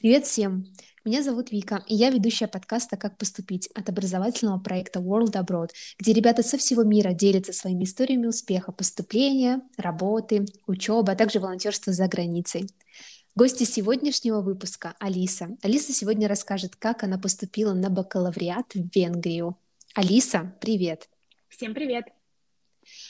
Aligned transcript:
Привет 0.00 0.26
всем! 0.26 0.64
Меня 1.04 1.24
зовут 1.24 1.50
Вика, 1.50 1.82
и 1.88 1.94
я 1.96 2.10
ведущая 2.10 2.46
подкаста 2.46 2.96
«Как 2.96 3.18
поступить» 3.18 3.66
от 3.74 3.88
образовательного 3.88 4.60
проекта 4.60 5.00
World 5.00 5.32
Abroad, 5.32 5.70
где 5.98 6.12
ребята 6.12 6.44
со 6.44 6.56
всего 6.56 6.84
мира 6.84 7.14
делятся 7.14 7.52
своими 7.52 7.82
историями 7.82 8.26
успеха 8.26 8.70
поступления, 8.70 9.60
работы, 9.76 10.46
учебы, 10.68 11.10
а 11.10 11.16
также 11.16 11.40
волонтерства 11.40 11.92
за 11.92 12.06
границей. 12.06 12.68
Гости 13.34 13.64
сегодняшнего 13.64 14.40
выпуска– 14.40 14.94
Алиса. 15.00 15.56
Алиса 15.64 15.92
сегодня 15.92 16.28
расскажет, 16.28 16.76
как 16.76 17.02
она 17.02 17.18
поступила 17.18 17.74
на 17.74 17.90
бакалавриат 17.90 18.74
в 18.74 18.94
Венгрию. 18.94 19.56
Алиса, 19.96 20.56
привет! 20.60 21.08
Всем 21.48 21.74
привет! 21.74 22.04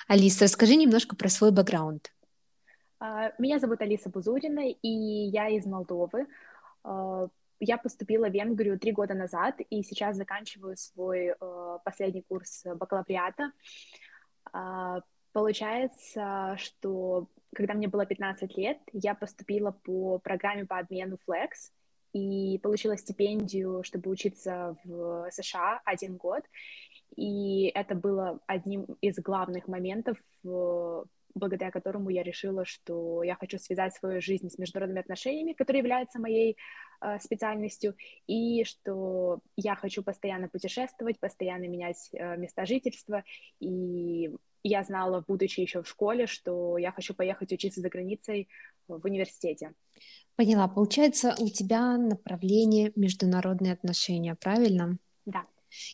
Алиса, 0.06 0.44
расскажи 0.44 0.74
немножко 0.76 1.16
про 1.16 1.28
свой 1.28 1.50
бэкграунд. 1.50 2.14
А, 2.98 3.32
меня 3.38 3.58
зовут 3.58 3.82
Алиса 3.82 4.08
Бузурина, 4.08 4.70
и 4.70 4.88
я 4.88 5.50
из 5.50 5.66
Молдовы. 5.66 6.26
А, 6.84 7.28
я 7.60 7.78
поступила 7.78 8.28
в 8.28 8.32
Венгрию 8.32 8.78
три 8.78 8.92
года 8.92 9.14
назад, 9.14 9.60
и 9.70 9.82
сейчас 9.82 10.16
заканчиваю 10.16 10.76
свой 10.76 11.32
а, 11.32 11.78
последний 11.84 12.22
курс 12.22 12.64
бакалавриата. 12.64 13.52
Получается, 15.32 16.56
что 16.56 17.28
когда 17.54 17.74
мне 17.74 17.86
было 17.86 18.06
15 18.06 18.56
лет, 18.56 18.78
я 18.92 19.14
поступила 19.14 19.70
по 19.70 20.18
программе 20.18 20.64
по 20.64 20.78
обмену 20.78 21.18
Flex 21.28 21.70
и 22.12 22.58
получила 22.62 22.96
стипендию, 22.96 23.82
чтобы 23.84 24.10
учиться 24.10 24.76
в 24.84 25.30
США 25.30 25.80
один 25.84 26.16
год. 26.16 26.42
И 27.16 27.66
это 27.74 27.94
было 27.94 28.40
одним 28.46 28.84
из 29.00 29.18
главных 29.18 29.68
моментов 29.68 30.18
благодаря 31.38 31.70
которому 31.70 32.10
я 32.10 32.22
решила, 32.22 32.64
что 32.64 33.22
я 33.22 33.34
хочу 33.36 33.58
связать 33.58 33.94
свою 33.94 34.20
жизнь 34.20 34.48
с 34.48 34.58
международными 34.58 35.00
отношениями, 35.00 35.52
которые 35.52 35.80
являются 35.80 36.20
моей 36.20 36.56
э, 37.00 37.18
специальностью, 37.20 37.94
и 38.26 38.64
что 38.64 39.40
я 39.56 39.74
хочу 39.74 40.02
постоянно 40.02 40.48
путешествовать, 40.48 41.20
постоянно 41.20 41.68
менять 41.68 42.08
э, 42.12 42.36
места 42.36 42.66
жительства, 42.66 43.24
и 43.60 44.30
я 44.62 44.84
знала, 44.84 45.24
будучи 45.26 45.60
еще 45.60 45.82
в 45.82 45.88
школе, 45.88 46.26
что 46.26 46.78
я 46.78 46.92
хочу 46.92 47.14
поехать 47.14 47.52
учиться 47.52 47.80
за 47.80 47.88
границей 47.88 48.48
в 48.88 49.04
университете. 49.04 49.72
Поняла. 50.36 50.68
Получается, 50.68 51.34
у 51.38 51.48
тебя 51.48 51.96
направление 51.96 52.92
международные 52.96 53.72
отношения, 53.72 54.34
правильно? 54.34 54.98
Да. 55.26 55.46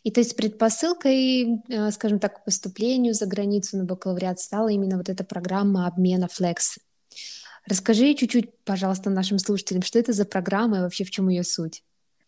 И 0.03 0.11
то 0.11 0.19
есть 0.19 0.35
предпосылкой, 0.35 1.61
э, 1.69 1.91
скажем 1.91 2.19
так, 2.19 2.41
к 2.41 2.45
поступлению 2.45 3.13
за 3.13 3.25
границу 3.25 3.77
на 3.77 3.85
бакалавриат 3.85 4.39
стала 4.39 4.69
именно 4.69 4.97
вот 4.97 5.09
эта 5.09 5.23
программа 5.23 5.87
обмена 5.87 6.25
Flex. 6.25 6.77
Расскажи 7.67 8.13
чуть-чуть, 8.13 8.57
пожалуйста, 8.63 9.09
нашим 9.09 9.39
слушателям, 9.39 9.81
что 9.81 9.97
это 9.97 10.13
за 10.13 10.25
программа 10.25 10.77
и 10.77 10.81
вообще 10.81 11.03
в 11.03 11.11
чем 11.11 11.29
ее 11.29 11.43
суть? 11.43 11.83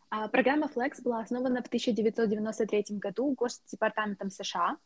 А, 0.10 0.28
программа 0.28 0.70
Flex 0.74 1.02
была 1.04 1.22
основана 1.22 1.62
в 1.62 1.68
1993 1.68 2.98
году 2.98 3.36
Госдепартаментом 3.38 4.32
США, 4.32 4.78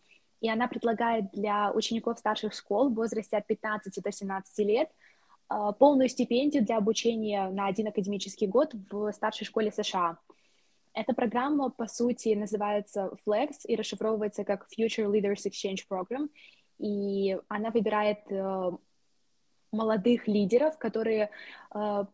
и 0.42 0.50
она 0.50 0.68
предлагает 0.68 1.32
для 1.32 1.72
учеников 1.72 2.20
старших 2.20 2.54
школ 2.54 2.90
в 2.90 2.96
возрасте 2.96 3.38
от 3.38 3.48
15 3.48 4.04
до 4.04 4.12
17 4.12 4.66
лет 4.66 4.90
а, 5.48 5.72
полную 5.72 6.10
стипендию 6.10 6.66
для 6.66 6.78
обучения 6.78 7.50
на 7.50 7.68
один 7.68 7.88
академический 7.88 8.48
год 8.48 8.74
в 8.90 9.12
старшей 9.14 9.46
школе 9.46 9.72
США– 9.72 10.18
эта 10.94 11.14
программа, 11.14 11.70
по 11.70 11.88
сути, 11.88 12.36
называется 12.36 13.12
Flex 13.26 13.66
и 13.66 13.76
расшифровывается 13.76 14.44
как 14.44 14.68
Future 14.78 15.10
Leaders 15.12 15.46
Exchange 15.48 15.86
Program, 15.90 16.30
и 16.80 17.38
она 17.48 17.70
выбирает 17.70 18.20
э, 18.30 18.72
молодых 19.72 20.28
лидеров, 20.28 20.78
которые 20.78 21.30
э, 21.74 22.06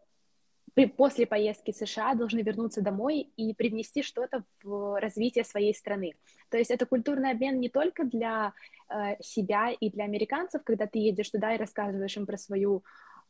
после 0.86 1.26
поездки 1.26 1.72
в 1.72 1.76
США 1.76 2.14
должны 2.14 2.42
вернуться 2.42 2.82
домой 2.82 3.32
и 3.36 3.54
привнести 3.56 4.04
что-то 4.04 4.44
в 4.64 5.00
развитие 5.00 5.44
своей 5.44 5.74
страны. 5.74 6.14
То 6.50 6.58
есть 6.58 6.70
это 6.70 6.86
культурный 6.86 7.32
обмен 7.32 7.60
не 7.60 7.70
только 7.70 8.04
для 8.04 8.54
э, 8.90 9.22
себя 9.22 9.72
и 9.72 9.90
для 9.90 10.04
американцев, 10.04 10.64
когда 10.64 10.86
ты 10.86 11.00
едешь 11.00 11.30
туда 11.30 11.56
и 11.56 11.58
рассказываешь 11.58 12.16
им 12.18 12.26
про 12.28 12.38
свою 12.38 12.84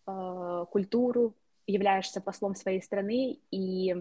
э, 0.05 0.65
культуру, 0.69 1.35
являешься 1.67 2.21
послом 2.21 2.55
своей 2.55 2.81
страны 2.81 3.39
и 3.51 3.95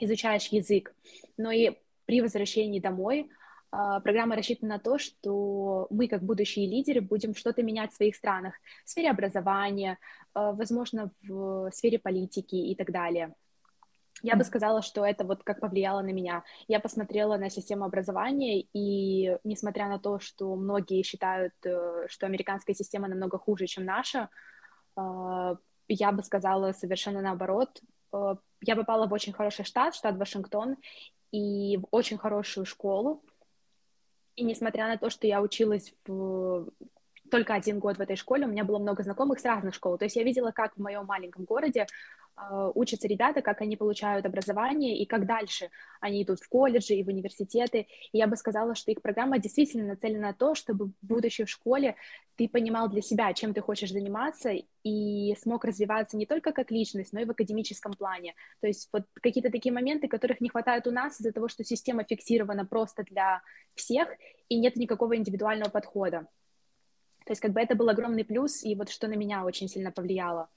изучаешь 0.00 0.48
язык, 0.48 0.94
но 1.36 1.50
и 1.50 1.76
при 2.06 2.20
возвращении 2.20 2.80
домой 2.80 3.30
а, 3.70 4.00
программа 4.00 4.36
рассчитана 4.36 4.74
на 4.74 4.78
то, 4.80 4.98
что 4.98 5.86
мы, 5.90 6.08
как 6.08 6.22
будущие 6.22 6.66
лидеры, 6.66 7.00
будем 7.00 7.34
что-то 7.34 7.62
менять 7.62 7.92
в 7.92 7.96
своих 7.96 8.16
странах 8.16 8.54
в 8.84 8.90
сфере 8.90 9.10
образования, 9.10 9.98
а, 10.34 10.52
возможно, 10.52 11.12
в 11.22 11.70
сфере 11.72 11.98
политики 11.98 12.56
и 12.56 12.74
так 12.74 12.90
далее. 12.90 13.34
Я 14.22 14.36
бы 14.36 14.44
сказала, 14.44 14.82
что 14.82 15.04
это 15.04 15.24
вот 15.24 15.42
как 15.44 15.60
повлияло 15.60 16.02
на 16.02 16.10
меня. 16.12 16.44
Я 16.68 16.78
посмотрела 16.80 17.38
на 17.38 17.48
систему 17.48 17.84
образования, 17.84 18.66
и 18.74 19.36
несмотря 19.44 19.88
на 19.88 19.98
то, 19.98 20.18
что 20.18 20.56
многие 20.56 21.02
считают, 21.02 21.54
э, 21.64 22.06
что 22.08 22.26
американская 22.26 22.74
система 22.74 23.08
намного 23.08 23.38
хуже, 23.38 23.66
чем 23.66 23.84
наша, 23.84 24.28
а, 24.96 25.56
я 25.88 26.12
бы 26.12 26.22
сказала 26.22 26.72
совершенно 26.72 27.22
наоборот. 27.22 27.80
Я 28.62 28.76
попала 28.76 29.06
в 29.06 29.12
очень 29.12 29.32
хороший 29.32 29.64
штат, 29.64 29.94
штат 29.94 30.16
Вашингтон, 30.16 30.76
и 31.32 31.78
в 31.78 31.86
очень 31.90 32.18
хорошую 32.18 32.66
школу. 32.66 33.22
И 34.36 34.44
несмотря 34.44 34.88
на 34.88 34.96
то, 34.96 35.10
что 35.10 35.26
я 35.26 35.40
училась 35.40 35.94
в 36.06 36.68
только 37.30 37.54
один 37.54 37.78
год 37.78 37.96
в 37.96 38.00
этой 38.00 38.16
школе, 38.16 38.46
у 38.46 38.48
меня 38.48 38.64
было 38.64 38.78
много 38.78 39.02
знакомых 39.02 39.38
с 39.38 39.44
разных 39.44 39.74
школ. 39.74 39.96
То 39.98 40.04
есть 40.04 40.16
я 40.16 40.24
видела, 40.24 40.50
как 40.50 40.74
в 40.74 40.80
моем 40.80 41.06
маленьком 41.06 41.44
городе 41.44 41.86
учатся 42.74 43.08
ребята, 43.08 43.42
как 43.42 43.60
они 43.60 43.76
получают 43.76 44.26
образование 44.26 44.96
и 44.98 45.06
как 45.06 45.26
дальше 45.26 45.70
они 46.00 46.22
идут 46.22 46.40
в 46.40 46.48
колледжи 46.48 46.94
и 46.94 47.02
в 47.02 47.08
университеты. 47.08 47.86
И 48.12 48.18
я 48.18 48.26
бы 48.26 48.36
сказала, 48.36 48.74
что 48.74 48.90
их 48.90 49.02
программа 49.02 49.38
действительно 49.38 49.86
нацелена 49.86 50.28
на 50.28 50.32
то, 50.32 50.54
чтобы, 50.54 50.92
будучи 51.02 51.44
в 51.44 51.50
школе, 51.50 51.96
ты 52.36 52.48
понимал 52.48 52.88
для 52.88 53.02
себя, 53.02 53.32
чем 53.34 53.52
ты 53.52 53.60
хочешь 53.60 53.92
заниматься, 53.92 54.52
и 54.82 55.34
смог 55.38 55.64
развиваться 55.64 56.16
не 56.16 56.26
только 56.26 56.52
как 56.52 56.70
личность, 56.70 57.12
но 57.12 57.20
и 57.20 57.24
в 57.24 57.30
академическом 57.30 57.92
плане. 57.92 58.34
То 58.60 58.66
есть 58.66 58.88
вот 58.92 59.04
какие-то 59.20 59.50
такие 59.50 59.72
моменты, 59.72 60.08
которых 60.08 60.40
не 60.40 60.48
хватает 60.48 60.86
у 60.86 60.90
нас 60.90 61.20
из-за 61.20 61.32
того, 61.32 61.48
что 61.48 61.64
система 61.64 62.04
фиксирована 62.04 62.64
просто 62.64 63.04
для 63.04 63.42
всех, 63.74 64.08
и 64.48 64.58
нет 64.58 64.76
никакого 64.76 65.16
индивидуального 65.16 65.70
подхода. 65.70 66.26
То 67.26 67.32
есть 67.32 67.40
как 67.42 67.52
бы 67.52 67.60
это 67.60 67.74
был 67.74 67.88
огромный 67.88 68.24
плюс, 68.24 68.64
и 68.64 68.74
вот 68.74 68.88
что 68.88 69.06
на 69.06 69.14
меня 69.14 69.44
очень 69.44 69.68
сильно 69.68 69.92
повлияло. 69.92 70.48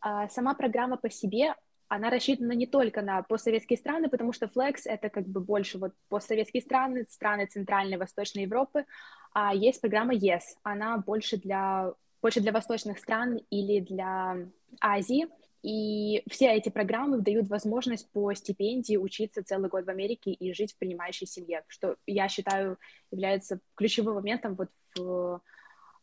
А 0.00 0.28
сама 0.28 0.54
программа 0.54 0.96
по 0.96 1.10
себе, 1.10 1.54
она 1.88 2.10
рассчитана 2.10 2.52
не 2.52 2.66
только 2.66 3.02
на 3.02 3.22
постсоветские 3.22 3.78
страны, 3.78 4.08
потому 4.08 4.32
что 4.32 4.46
Flex— 4.46 4.80
это 4.84 5.08
как 5.08 5.26
бы 5.26 5.40
больше 5.40 5.78
вот 5.78 5.92
постсоветские 6.08 6.62
страны, 6.62 7.06
страны 7.08 7.46
Центральной 7.46 7.94
и 7.94 7.98
Восточной 7.98 8.42
Европы, 8.42 8.84
а 9.32 9.54
есть 9.54 9.80
программа 9.80 10.14
YES, 10.14 10.40
она 10.62 10.98
больше 10.98 11.36
для, 11.36 11.92
больше 12.22 12.40
для 12.40 12.52
восточных 12.52 12.98
стран 12.98 13.40
или 13.50 13.80
для 13.80 14.36
Азии, 14.80 15.28
и 15.62 16.22
все 16.30 16.52
эти 16.52 16.68
программы 16.68 17.20
дают 17.20 17.48
возможность 17.48 18.10
по 18.12 18.32
стипендии 18.34 18.96
учиться 18.96 19.42
целый 19.42 19.68
год 19.68 19.86
в 19.86 19.90
Америке 19.90 20.30
и 20.30 20.52
жить 20.52 20.74
в 20.74 20.78
принимающей 20.78 21.26
семье, 21.26 21.64
что 21.66 21.96
я 22.06 22.28
считаю 22.28 22.78
является 23.10 23.58
ключевым 23.74 24.14
моментом 24.14 24.54
вот 24.54 24.68
в 24.96 25.40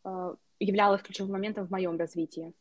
Э, 0.06 0.34
являлось 0.60 1.02
ключевым 1.02 1.32
моментом 1.32 1.66
в 1.66 1.70
моем 1.70 1.98
развитии. 1.98 2.54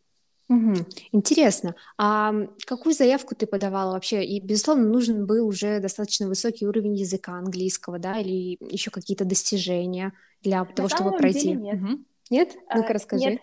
Угу. 0.47 0.73
Интересно. 1.11 1.75
А 1.97 2.33
какую 2.66 2.94
заявку 2.94 3.35
ты 3.35 3.47
подавала 3.47 3.94
вообще? 3.94 4.23
И, 4.23 4.39
безусловно, 4.39 4.88
нужен 4.88 5.25
был 5.25 5.47
уже 5.47 5.79
достаточно 5.79 6.28
высокий 6.28 6.67
уровень 6.67 6.95
языка 6.95 7.33
английского, 7.33 7.97
да, 7.97 8.19
или 8.19 8.57
еще 8.72 8.91
какие-то 8.91 9.25
достижения 9.25 10.13
для 10.41 10.59
На 10.59 10.66
того, 10.66 10.89
чтобы 10.89 11.17
пройти? 11.17 11.50
Деле 11.50 11.55
нет. 11.55 11.81
Угу. 11.81 12.00
Нет? 12.29 12.55
Ну-ка, 12.73 12.94
расскажи. 12.94 13.23
Нет. 13.31 13.41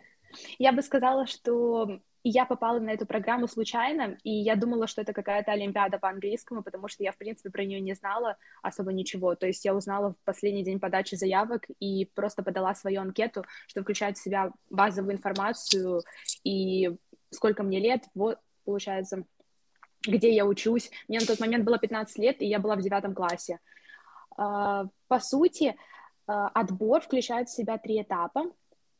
Я 0.59 0.73
бы 0.73 0.83
сказала, 0.83 1.27
что 1.27 2.01
и 2.23 2.31
я 2.31 2.45
попала 2.45 2.79
на 2.79 2.91
эту 2.91 3.05
программу 3.05 3.49
случайно, 3.49 4.17
и 4.23 4.31
я 4.31 4.55
думала, 4.55 4.87
что 4.87 5.03
это 5.03 5.13
какая-то 5.13 5.53
олимпиада 5.53 5.99
по 5.99 6.09
английскому, 6.09 6.63
потому 6.63 6.89
что 6.89 7.03
я, 7.03 7.11
в 7.13 7.17
принципе, 7.17 7.51
про 7.51 7.65
нее 7.65 7.81
не 7.81 7.95
знала 7.95 8.37
особо 8.63 8.93
ничего. 8.93 9.35
То 9.35 9.47
есть 9.47 9.65
я 9.65 9.75
узнала 9.75 10.15
в 10.15 10.25
последний 10.25 10.63
день 10.63 10.79
подачи 10.79 11.17
заявок 11.17 11.67
и 11.81 12.09
просто 12.15 12.43
подала 12.43 12.75
свою 12.75 13.01
анкету, 13.01 13.45
что 13.67 13.83
включает 13.83 14.19
в 14.19 14.23
себя 14.23 14.53
базовую 14.71 15.15
информацию 15.15 16.03
и 16.45 16.97
сколько 17.31 17.65
мне 17.65 17.81
лет, 17.81 18.05
вот, 18.15 18.39
получается, 18.65 19.25
где 20.03 20.33
я 20.33 20.47
учусь. 20.47 20.91
Мне 21.09 21.19
на 21.19 21.27
тот 21.27 21.41
момент 21.41 21.65
было 21.65 21.79
15 21.79 22.19
лет, 22.19 22.41
и 22.41 22.47
я 22.47 22.61
была 22.61 22.77
в 22.77 22.83
девятом 22.83 23.15
классе. 23.15 23.59
А, 24.37 24.87
по 25.09 25.19
сути, 25.19 25.77
а, 26.27 26.49
отбор 26.49 27.01
включает 27.01 27.49
в 27.49 27.55
себя 27.55 27.79
три 27.79 28.01
этапа 28.03 28.45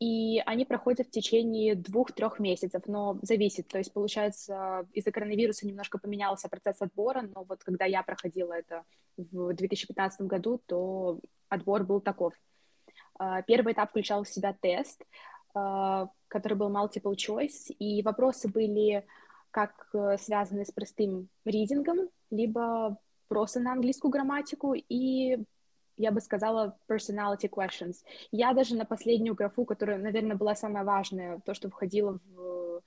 и 0.03 0.43
они 0.45 0.65
проходят 0.65 1.07
в 1.07 1.11
течение 1.11 1.75
двух-трех 1.75 2.37
месяцев, 2.37 2.83
но 2.87 3.17
зависит, 3.21 3.69
то 3.69 3.77
есть, 3.77 3.93
получается, 3.93 4.85
из-за 4.91 5.13
коронавируса 5.13 5.65
немножко 5.65 5.97
поменялся 5.97 6.49
процесс 6.49 6.81
отбора, 6.81 7.21
но 7.21 7.45
вот 7.45 7.63
когда 7.63 7.85
я 7.85 8.03
проходила 8.03 8.51
это 8.51 8.83
в 9.15 9.53
2015 9.53 10.27
году, 10.27 10.61
то 10.65 11.21
отбор 11.47 11.85
был 11.85 12.01
таков. 12.01 12.33
А, 13.17 13.43
первый 13.43 13.71
этап 13.71 13.91
включал 13.91 14.25
в 14.25 14.29
себя 14.29 14.53
тест, 14.59 15.01
а, 15.53 16.09
который 16.27 16.57
был 16.57 16.69
multiple 16.69 17.15
choice, 17.15 17.71
и 17.79 18.03
вопросы 18.03 18.49
были 18.49 19.05
как 19.51 19.87
э, 19.93 20.17
связанные 20.17 20.65
с 20.65 20.71
простым 20.71 21.29
ридингом, 21.45 22.09
либо 22.31 22.97
просто 23.29 23.59
на 23.59 23.71
английскую 23.71 24.09
грамматику, 24.09 24.73
и 24.73 25.45
я 25.97 26.11
бы 26.11 26.21
сказала 26.21 26.77
personality 26.87 27.49
questions. 27.49 27.97
Я 28.31 28.53
даже 28.53 28.75
на 28.75 28.85
последнюю 28.85 29.35
графу, 29.35 29.65
которая, 29.65 29.97
наверное, 29.97 30.35
была 30.35 30.55
самая 30.55 30.83
важная, 30.83 31.39
то, 31.45 31.53
что 31.53 31.69
входило 31.69 32.19
в 32.25 32.81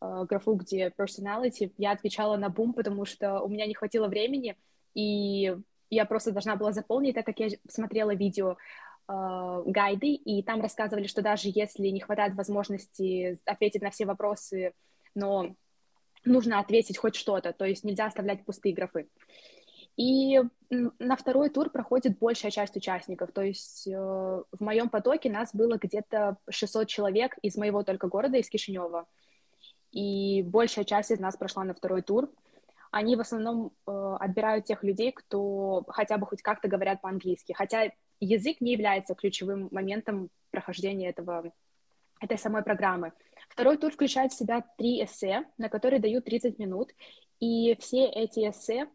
э, 0.00 0.24
графу, 0.28 0.54
где 0.54 0.92
personality, 0.96 1.72
я 1.78 1.92
отвечала 1.92 2.36
на 2.36 2.48
бум, 2.48 2.72
потому 2.72 3.04
что 3.04 3.40
у 3.40 3.48
меня 3.48 3.66
не 3.66 3.74
хватило 3.74 4.08
времени, 4.08 4.56
и 4.94 5.56
я 5.90 6.04
просто 6.04 6.32
должна 6.32 6.56
была 6.56 6.72
заполнить, 6.72 7.14
так 7.14 7.26
как 7.26 7.38
я 7.38 7.48
смотрела 7.68 8.14
видео 8.14 8.56
э, 9.08 9.62
гайды, 9.66 10.14
и 10.14 10.42
там 10.42 10.60
рассказывали, 10.60 11.06
что 11.06 11.22
даже 11.22 11.48
если 11.52 11.88
не 11.88 12.00
хватает 12.00 12.34
возможности 12.34 13.38
ответить 13.44 13.82
на 13.82 13.90
все 13.90 14.06
вопросы, 14.06 14.72
но 15.14 15.54
нужно 16.24 16.58
ответить 16.58 16.98
хоть 16.98 17.14
что-то, 17.14 17.52
то 17.52 17.64
есть 17.64 17.84
нельзя 17.84 18.06
оставлять 18.06 18.44
пустые 18.44 18.74
графы. 18.74 19.08
И 19.96 20.40
на 20.70 21.16
второй 21.16 21.48
тур 21.48 21.70
проходит 21.70 22.18
большая 22.18 22.50
часть 22.50 22.76
участников, 22.76 23.32
то 23.32 23.40
есть 23.40 23.86
э, 23.86 23.92
в 23.92 24.60
моем 24.60 24.88
потоке 24.90 25.30
нас 25.30 25.54
было 25.54 25.78
где-то 25.78 26.36
600 26.50 26.88
человек 26.88 27.38
из 27.40 27.56
моего 27.56 27.82
только 27.82 28.08
города, 28.08 28.36
из 28.36 28.50
Кишинева, 28.50 29.06
и 29.92 30.42
большая 30.42 30.84
часть 30.84 31.10
из 31.12 31.20
нас 31.20 31.36
прошла 31.36 31.64
на 31.64 31.72
второй 31.72 32.02
тур. 32.02 32.30
Они 32.90 33.16
в 33.16 33.20
основном 33.20 33.72
э, 33.86 34.16
отбирают 34.20 34.66
тех 34.66 34.82
людей, 34.82 35.12
кто 35.12 35.84
хотя 35.88 36.18
бы 36.18 36.26
хоть 36.26 36.42
как-то 36.42 36.68
говорят 36.68 37.00
по-английски, 37.00 37.52
хотя 37.52 37.92
язык 38.20 38.60
не 38.60 38.72
является 38.72 39.14
ключевым 39.14 39.68
моментом 39.70 40.30
прохождения 40.50 41.08
этого, 41.08 41.52
этой 42.20 42.38
самой 42.38 42.62
программы. 42.62 43.12
Второй 43.48 43.78
тур 43.78 43.92
включает 43.92 44.32
в 44.32 44.38
себя 44.38 44.64
три 44.76 45.04
эссе, 45.04 45.44
на 45.58 45.68
которые 45.68 46.00
дают 46.00 46.24
30 46.24 46.58
минут, 46.58 46.92
и 47.40 47.76
все 47.80 48.06
эти 48.06 48.48
эссе 48.50 48.88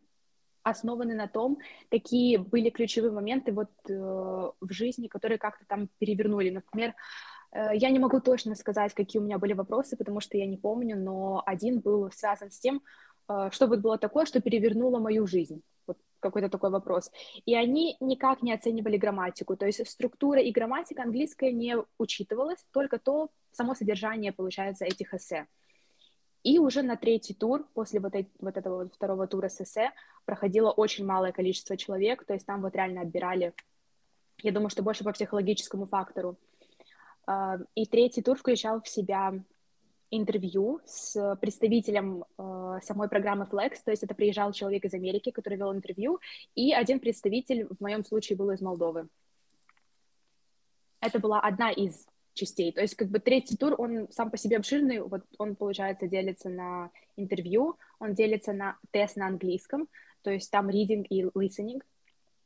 основаны 0.63 1.15
на 1.15 1.27
том, 1.27 1.57
какие 1.89 2.37
были 2.37 2.69
ключевые 2.69 3.11
моменты 3.11 3.51
вот 3.51 3.69
э, 3.89 3.93
в 3.93 4.71
жизни, 4.71 5.07
которые 5.07 5.37
как-то 5.37 5.65
там 5.67 5.89
перевернули. 5.99 6.49
Например, 6.49 6.93
э, 7.51 7.75
я 7.75 7.89
не 7.89 7.99
могу 7.99 8.19
точно 8.19 8.55
сказать, 8.55 8.93
какие 8.93 9.21
у 9.21 9.25
меня 9.25 9.37
были 9.37 9.53
вопросы, 9.53 9.97
потому 9.97 10.19
что 10.19 10.37
я 10.37 10.45
не 10.45 10.57
помню, 10.57 10.97
но 10.97 11.43
один 11.45 11.79
был 11.79 12.11
связан 12.11 12.51
с 12.51 12.59
тем, 12.59 12.81
э, 13.29 13.49
что 13.51 13.67
вот 13.67 13.79
было 13.79 13.97
такое, 13.97 14.25
что 14.25 14.41
перевернуло 14.41 14.99
мою 14.99 15.27
жизнь. 15.27 15.61
Вот 15.87 15.97
какой-то 16.19 16.49
такой 16.49 16.69
вопрос. 16.69 17.11
И 17.45 17.55
они 17.55 17.97
никак 17.99 18.43
не 18.43 18.53
оценивали 18.53 18.97
грамматику, 18.97 19.55
то 19.57 19.65
есть 19.65 19.87
структура 19.89 20.41
и 20.41 20.51
грамматика 20.51 21.03
английская 21.03 21.51
не 21.51 21.77
учитывалась, 21.97 22.63
только 22.71 22.99
то 22.99 23.29
само 23.51 23.75
содержание, 23.75 24.31
получается, 24.31 24.85
этих 24.85 25.13
эссе. 25.13 25.47
И 26.43 26.57
уже 26.57 26.81
на 26.81 26.97
третий 26.97 27.33
тур, 27.33 27.67
после 27.73 27.99
вот, 27.99 28.15
эти, 28.15 28.29
вот 28.39 28.57
этого 28.57 28.83
вот 28.83 28.95
второго 28.95 29.27
тура 29.27 29.47
с 29.47 29.61
эссе, 29.61 29.91
проходило 30.25 30.71
очень 30.71 31.05
малое 31.05 31.31
количество 31.31 31.77
человек, 31.77 32.25
то 32.25 32.33
есть 32.33 32.45
там 32.45 32.61
вот 32.61 32.75
реально 32.75 33.01
отбирали, 33.01 33.53
я 34.41 34.51
думаю, 34.51 34.69
что 34.69 34.81
больше 34.81 35.03
по 35.03 35.11
психологическому 35.11 35.85
фактору. 35.85 36.37
А, 37.27 37.59
и 37.75 37.85
третий 37.85 38.23
тур 38.23 38.37
включал 38.37 38.81
в 38.81 38.87
себя 38.87 39.33
интервью 40.09 40.81
с 40.85 41.37
представителем 41.39 42.25
э, 42.37 42.79
самой 42.83 43.07
программы 43.07 43.47
Flex, 43.49 43.77
то 43.85 43.91
есть 43.91 44.03
это 44.03 44.13
приезжал 44.13 44.51
человек 44.51 44.83
из 44.83 44.93
Америки, 44.93 45.31
который 45.31 45.57
вел 45.57 45.73
интервью, 45.73 46.19
и 46.53 46.73
один 46.73 46.99
представитель, 46.99 47.67
в 47.67 47.79
моем 47.79 48.03
случае, 48.03 48.37
был 48.37 48.51
из 48.51 48.59
Молдовы. 48.61 49.07
Это 50.99 51.19
была 51.19 51.39
одна 51.39 51.71
из 51.71 52.07
частей. 52.33 52.71
То 52.71 52.81
есть 52.81 52.95
как 52.95 53.09
бы 53.09 53.19
третий 53.19 53.57
тур, 53.57 53.75
он 53.77 54.07
сам 54.11 54.31
по 54.31 54.37
себе 54.37 54.57
обширный, 54.57 54.99
вот 54.99 55.23
он, 55.37 55.55
получается, 55.55 56.07
делится 56.07 56.49
на 56.49 56.91
интервью, 57.17 57.77
он 57.99 58.13
делится 58.13 58.53
на 58.53 58.77
тест 58.91 59.17
на 59.17 59.27
английском, 59.27 59.87
то 60.21 60.31
есть 60.31 60.51
там 60.51 60.69
reading 60.69 61.03
и 61.03 61.23
listening, 61.23 61.81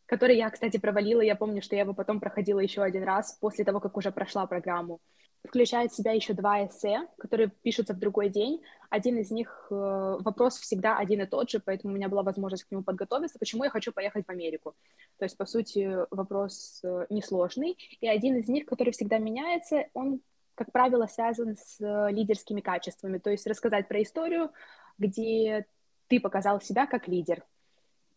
который 0.06 0.38
я, 0.38 0.50
кстати, 0.50 0.78
провалила, 0.78 1.22
я 1.22 1.36
помню, 1.36 1.62
что 1.62 1.76
я 1.76 1.82
его 1.82 1.94
потом 1.94 2.20
проходила 2.20 2.60
еще 2.60 2.82
один 2.84 3.04
раз 3.04 3.38
после 3.40 3.66
того, 3.66 3.80
как 3.80 3.98
уже 3.98 4.12
прошла 4.12 4.46
программу 4.46 5.00
включает 5.47 5.92
в 5.92 5.95
себя 5.95 6.12
еще 6.12 6.33
два 6.33 6.65
эссе, 6.65 7.07
которые 7.18 7.50
пишутся 7.50 7.94
в 7.94 8.00
другой 8.00 8.30
день. 8.30 8.62
Один 8.89 9.18
из 9.18 9.31
них, 9.31 9.68
э, 9.69 10.18
вопрос 10.19 10.57
всегда 10.57 10.97
один 10.97 11.21
и 11.21 11.25
тот 11.25 11.50
же, 11.50 11.59
поэтому 11.59 11.94
у 11.94 11.95
меня 11.95 12.09
была 12.09 12.24
возможность 12.24 12.63
к 12.63 12.71
нему 12.71 12.83
подготовиться, 12.83 13.39
почему 13.39 13.63
я 13.63 13.69
хочу 13.69 13.92
поехать 13.92 14.25
в 14.25 14.30
Америку. 14.30 14.75
То 15.18 15.25
есть, 15.25 15.38
по 15.38 15.45
сути, 15.45 15.97
вопрос 16.12 16.81
э, 16.83 17.06
несложный. 17.09 17.77
И 18.01 18.07
один 18.07 18.38
из 18.38 18.47
них, 18.47 18.65
который 18.65 18.92
всегда 18.92 19.18
меняется, 19.18 19.86
он, 19.94 20.21
как 20.56 20.71
правило, 20.71 21.07
связан 21.07 21.56
с 21.57 21.81
э, 21.81 22.12
лидерскими 22.12 22.62
качествами, 22.62 23.18
то 23.18 23.30
есть 23.30 23.47
рассказать 23.47 23.88
про 23.88 24.01
историю, 24.01 24.51
где 24.97 25.65
ты 26.07 26.19
показал 26.19 26.62
себя 26.62 26.86
как 26.88 27.07
лидер. 27.07 27.44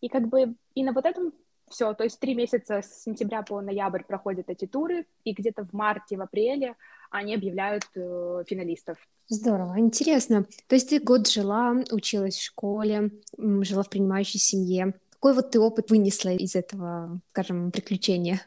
И 0.01 0.09
как 0.09 0.29
бы 0.29 0.55
и 0.75 0.85
на 0.85 0.93
вот 0.93 1.07
этом 1.07 1.33
все, 1.71 1.93
то 1.95 2.05
есть 2.05 2.19
три 2.19 2.35
месяца 2.35 2.83
с 2.83 3.03
сентября 3.03 3.43
по 3.43 3.61
ноябрь 3.61 4.03
проходят 4.03 4.49
эти 4.49 4.67
туры, 4.67 5.07
и 5.25 5.33
где-то 5.33 5.65
в 5.65 5.73
марте, 5.73 6.17
в 6.17 6.23
апреле 6.23 6.77
они 7.11 7.35
объявляют 7.35 7.85
э, 7.95 8.45
финалистов. 8.47 8.99
Здорово, 9.29 9.79
интересно. 9.79 10.47
То 10.69 10.75
есть 10.75 10.89
ты 10.89 11.01
год 11.01 11.29
жила, 11.29 11.75
училась 11.91 12.37
в 12.37 12.45
школе, 12.45 13.11
жила 13.37 13.83
в 13.83 13.91
принимающей 13.91 14.41
семье. 14.41 14.95
Какой 15.11 15.35
вот 15.35 15.51
ты 15.51 15.61
опыт 15.61 15.91
вынесла 15.91 16.31
из 16.31 16.55
этого, 16.55 17.21
скажем, 17.31 17.71
приключения? 17.71 18.41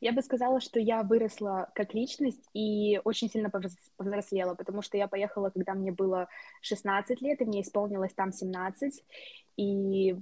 Я 0.00 0.12
бы 0.12 0.22
сказала, 0.22 0.60
что 0.60 0.80
я 0.80 1.02
выросла 1.02 1.70
как 1.74 1.94
личность 1.94 2.42
и 2.52 3.00
очень 3.04 3.30
сильно 3.30 3.50
повзрослела, 3.50 4.54
потому 4.54 4.82
что 4.82 4.96
я 4.96 5.08
поехала, 5.08 5.50
когда 5.50 5.74
мне 5.74 5.92
было 5.92 6.28
16 6.62 7.20
лет, 7.20 7.40
и 7.40 7.44
мне 7.44 7.62
исполнилось 7.62 8.14
там 8.14 8.32
17, 8.32 9.04
и 9.56 10.16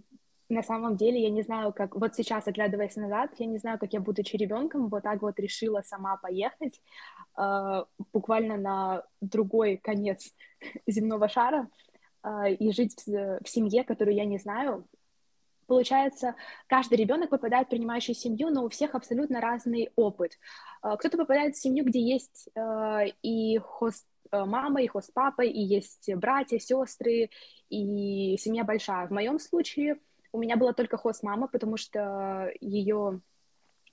на 0.52 0.62
самом 0.62 0.96
деле 0.96 1.20
я 1.22 1.30
не 1.30 1.42
знаю, 1.42 1.72
как... 1.72 1.96
Вот 1.96 2.14
сейчас, 2.14 2.46
оглядываясь 2.46 2.96
назад, 2.96 3.30
я 3.38 3.46
не 3.46 3.58
знаю, 3.58 3.78
как 3.78 3.92
я, 3.92 4.00
будучи 4.00 4.36
ребенком, 4.36 4.88
вот 4.88 5.02
так 5.02 5.22
вот 5.22 5.38
решила 5.40 5.82
сама 5.82 6.16
поехать 6.16 6.80
э, 7.38 7.84
буквально 8.12 8.56
на 8.56 9.02
другой 9.20 9.78
конец 9.78 10.32
земного 10.86 11.28
шара 11.28 11.68
э, 12.22 12.54
и 12.54 12.70
жить 12.72 13.02
в, 13.06 13.40
в 13.42 13.48
семье, 13.48 13.82
которую 13.82 14.14
я 14.14 14.24
не 14.24 14.38
знаю. 14.38 14.86
Получается, 15.66 16.34
каждый 16.66 16.98
ребенок 16.98 17.30
попадает 17.30 17.68
в 17.68 17.70
принимающую 17.70 18.14
семью, 18.14 18.50
но 18.50 18.64
у 18.64 18.68
всех 18.68 18.94
абсолютно 18.94 19.40
разный 19.40 19.90
опыт. 19.96 20.38
Э, 20.82 20.96
кто-то 20.98 21.16
попадает 21.16 21.56
в 21.56 21.60
семью, 21.60 21.84
где 21.84 22.00
есть 22.00 22.48
э, 22.54 23.06
и 23.22 23.58
хост 23.58 24.06
мама, 24.30 24.80
и 24.82 24.86
хост 24.86 25.12
папа, 25.12 25.42
и 25.42 25.60
есть 25.60 26.08
братья, 26.14 26.58
сестры, 26.58 27.28
и 27.68 28.36
семья 28.38 28.64
большая. 28.64 29.06
В 29.06 29.10
моем 29.10 29.38
случае 29.38 29.98
у 30.32 30.38
меня 30.38 30.56
была 30.56 30.72
только 30.72 30.96
хост-мама, 30.96 31.46
потому 31.48 31.76
что 31.76 32.50
ее 32.60 33.20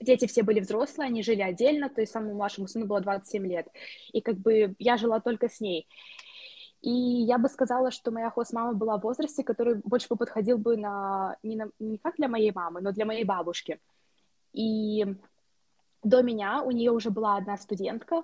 дети 0.00 0.26
все 0.26 0.42
были 0.42 0.60
взрослые, 0.60 1.08
они 1.08 1.22
жили 1.22 1.42
отдельно, 1.42 1.88
то 1.90 2.00
есть 2.00 2.12
самому 2.12 2.34
младшему 2.34 2.66
сыну 2.66 2.86
было 2.86 3.00
27 3.00 3.46
лет. 3.46 3.68
И 4.12 4.20
как 4.20 4.36
бы 4.36 4.74
я 4.78 4.96
жила 4.96 5.20
только 5.20 5.48
с 5.48 5.60
ней. 5.60 5.86
И 6.80 6.90
я 6.90 7.36
бы 7.36 7.48
сказала, 7.48 7.90
что 7.90 8.10
моя 8.10 8.30
хост-мама 8.30 8.72
была 8.72 8.96
в 8.96 9.02
возрасте, 9.02 9.44
который 9.44 9.80
больше 9.84 10.08
бы 10.08 10.16
подходил 10.16 10.56
бы 10.56 10.78
на 10.78 11.36
не, 11.42 11.56
на, 11.56 11.70
не 11.78 11.98
как 11.98 12.16
для 12.16 12.28
моей 12.28 12.52
мамы, 12.52 12.80
но 12.80 12.92
для 12.92 13.04
моей 13.04 13.24
бабушки. 13.24 13.78
И 14.54 15.04
до 16.02 16.22
меня 16.22 16.62
у 16.62 16.70
нее 16.70 16.90
уже 16.90 17.10
была 17.10 17.36
одна 17.36 17.58
студентка, 17.58 18.22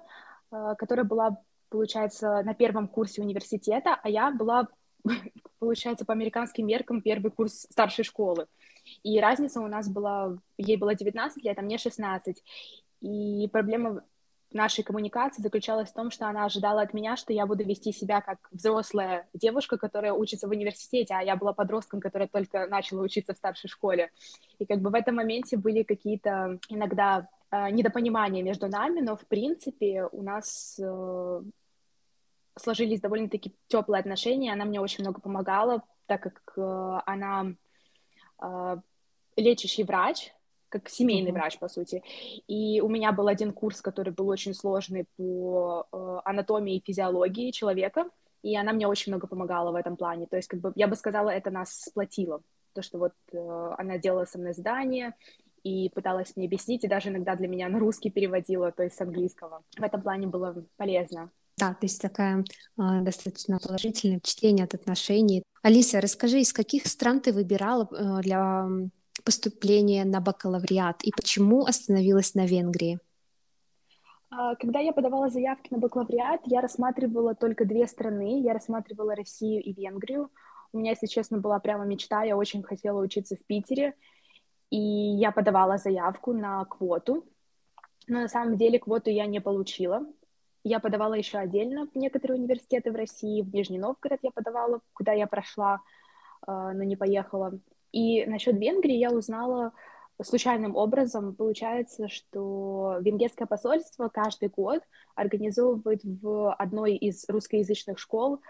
э, 0.51 0.75
которая 0.79 1.05
была, 1.05 1.37
получается, 1.69 2.43
на 2.43 2.55
первом 2.55 2.89
курсе 2.89 3.21
университета, 3.21 3.99
а 4.03 4.09
я 4.09 4.31
была 4.31 4.69
получается, 5.59 6.05
по 6.05 6.13
американским 6.13 6.67
меркам 6.67 7.03
первый 7.03 7.31
курс 7.31 7.67
старшей 7.71 8.05
школы. 8.05 8.47
И 9.03 9.21
разница 9.21 9.61
у 9.61 9.67
нас 9.67 9.89
была, 9.89 10.37
ей 10.59 10.77
было 10.77 10.95
19 10.95 11.45
лет, 11.45 11.59
а 11.59 11.63
мне 11.63 11.79
16. 11.79 12.43
И 13.01 13.49
проблема 13.53 14.03
нашей 14.53 14.85
коммуникации 14.85 15.43
заключалась 15.43 15.91
в 15.91 15.95
том, 15.95 16.11
что 16.11 16.27
она 16.27 16.45
ожидала 16.45 16.83
от 16.83 16.95
меня, 16.95 17.17
что 17.17 17.33
я 17.33 17.47
буду 17.47 17.65
вести 17.65 17.93
себя 17.93 18.21
как 18.21 18.39
взрослая 18.51 19.29
девушка, 19.35 19.77
которая 19.77 20.13
учится 20.13 20.49
в 20.49 20.51
университете, 20.51 21.15
а 21.15 21.23
я 21.23 21.37
была 21.37 21.53
подростком, 21.53 22.01
которая 22.01 22.29
только 22.29 22.67
начала 22.67 23.03
учиться 23.03 23.35
в 23.35 23.39
старшей 23.39 23.69
школе. 23.69 24.11
И 24.59 24.67
как 24.67 24.81
бы 24.81 24.91
в 24.91 24.95
этом 24.95 25.17
моменте 25.17 25.57
были 25.57 25.83
какие-то 25.83 26.59
иногда 26.69 27.29
э, 27.51 27.71
недопонимания 27.71 28.43
между 28.43 28.69
нами, 28.69 29.01
но 29.01 29.17
в 29.17 29.27
принципе 29.27 30.09
у 30.13 30.23
нас 30.23 30.79
э, 30.81 31.43
сложились 32.57 33.01
довольно-таки 33.01 33.55
теплые 33.69 34.01
отношения, 34.01 34.53
она 34.53 34.65
мне 34.65 34.81
очень 34.81 35.05
много 35.05 35.21
помогала, 35.21 35.83
так 36.07 36.23
как 36.23 36.53
э, 36.57 37.01
она 37.07 37.55
э, 38.43 38.77
лечащий 39.37 39.85
врач, 39.85 40.33
как 40.69 40.89
семейный 40.89 41.31
mm-hmm. 41.31 41.35
врач, 41.35 41.59
по 41.59 41.69
сути. 41.69 42.03
И 42.47 42.81
у 42.81 42.89
меня 42.89 43.13
был 43.13 43.29
один 43.29 43.53
курс, 43.53 43.81
который 43.81 44.13
был 44.13 44.29
очень 44.29 44.55
сложный 44.55 45.07
по 45.17 45.87
э, 45.93 46.19
анатомии 46.25 46.77
и 46.77 46.85
физиологии 46.85 47.51
человека, 47.51 48.09
и 48.43 48.57
она 48.57 48.73
мне 48.73 48.87
очень 48.87 49.13
много 49.13 49.27
помогала 49.27 49.73
в 49.73 49.75
этом 49.75 49.97
плане. 49.97 50.27
То 50.27 50.37
есть, 50.37 50.49
как 50.49 50.61
бы, 50.61 50.73
я 50.77 50.89
бы 50.89 50.97
сказала, 50.97 51.31
это 51.31 51.51
нас 51.51 51.73
сплотило. 51.73 52.43
То, 52.75 52.83
что 52.83 52.99
вот 52.99 53.13
э, 53.33 53.75
она 53.79 53.99
делала 53.99 54.25
со 54.25 54.39
мной 54.39 54.53
задание, 54.55 55.15
и 55.63 55.91
пыталась 55.91 56.37
мне 56.37 56.47
объяснить, 56.47 56.85
и 56.85 56.89
даже 56.89 57.09
иногда 57.09 57.35
для 57.35 57.49
меня 57.49 57.69
на 57.69 57.81
русский 57.81 58.09
переводила, 58.09 58.71
то 58.71 58.85
есть 58.85 58.95
с 58.95 59.01
английского. 59.01 59.65
В 59.77 59.83
этом 59.83 60.01
плане 60.01 60.29
было 60.29 60.65
полезно. 60.77 61.31
Да, 61.59 61.71
то 61.71 61.87
есть 61.87 62.03
такая 62.03 62.45
э, 62.79 63.01
достаточно 63.01 63.59
положительное 63.59 64.19
впечатление 64.19 64.65
от 64.65 64.75
отношений. 64.75 65.43
Алиса, 65.63 66.01
расскажи, 66.01 66.41
из 66.41 66.53
каких 66.53 66.87
стран 66.87 67.21
ты 67.21 67.33
выбирала 67.33 67.89
э, 67.91 68.23
для 68.23 68.69
поступления 69.25 70.05
на 70.05 70.21
бакалавриат 70.21 71.03
и 71.03 71.13
почему 71.17 71.65
остановилась 71.65 72.35
на 72.35 72.47
Венгрии? 72.47 72.99
А, 74.31 74.55
когда 74.57 74.81
я 74.81 74.93
подавала 74.93 75.31
заявки 75.31 75.73
на 75.73 75.79
бакалавриат, 75.79 76.43
я 76.45 76.61
рассматривала 76.61 77.35
только 77.35 77.65
две 77.65 77.87
страны. 77.87 78.43
Я 78.43 78.53
рассматривала 78.53 79.15
Россию 79.15 79.63
и 79.63 79.73
Венгрию. 79.73 80.31
У 80.73 80.79
меня, 80.79 80.91
если 80.91 81.07
честно, 81.07 81.39
была 81.39 81.59
прямо 81.59 81.87
мечта. 81.87 82.23
Я 82.25 82.37
очень 82.37 82.63
хотела 82.63 83.01
учиться 83.01 83.37
в 83.37 83.45
Питере. 83.47 83.95
И 84.69 84.79
я 84.79 85.31
подавала 85.31 85.79
заявку 85.79 86.33
на 86.33 86.65
квоту. 86.67 87.25
Но 88.09 88.21
на 88.21 88.29
самом 88.29 88.57
деле 88.57 88.79
квоту 88.79 89.11
я 89.11 89.27
не 89.27 89.41
получила. 89.41 90.07
Я 90.69 90.81
подавала 90.81 91.15
еще 91.15 91.39
отдельно 91.39 91.87
в 91.87 91.95
некоторые 91.95 92.41
университеты 92.41 92.91
в 92.91 92.97
России, 92.97 93.43
в 93.43 93.55
Нижний 93.55 93.79
Новгород 93.79 94.19
я 94.23 94.33
подавала, 94.33 94.81
куда 94.95 95.13
я 95.13 95.29
прошла, 95.29 95.81
а, 96.45 96.73
но 96.73 96.83
не 96.83 96.97
поехала. 96.97 97.53
И 97.93 98.27
насчет 98.27 98.57
Венгрии 98.57 98.97
я 98.97 99.13
узнала 99.13 99.71
случайным 100.21 100.75
образом. 100.75 101.37
Получается, 101.37 102.09
что 102.09 102.97
венгерское 103.01 103.47
посольство 103.47 104.09
каждый 104.09 104.49
год 104.49 104.83
организовывает 105.15 106.01
в 106.03 106.53
одной 106.55 106.97
из 106.97 107.29
русскоязычных 107.29 108.01
школ 108.01 108.41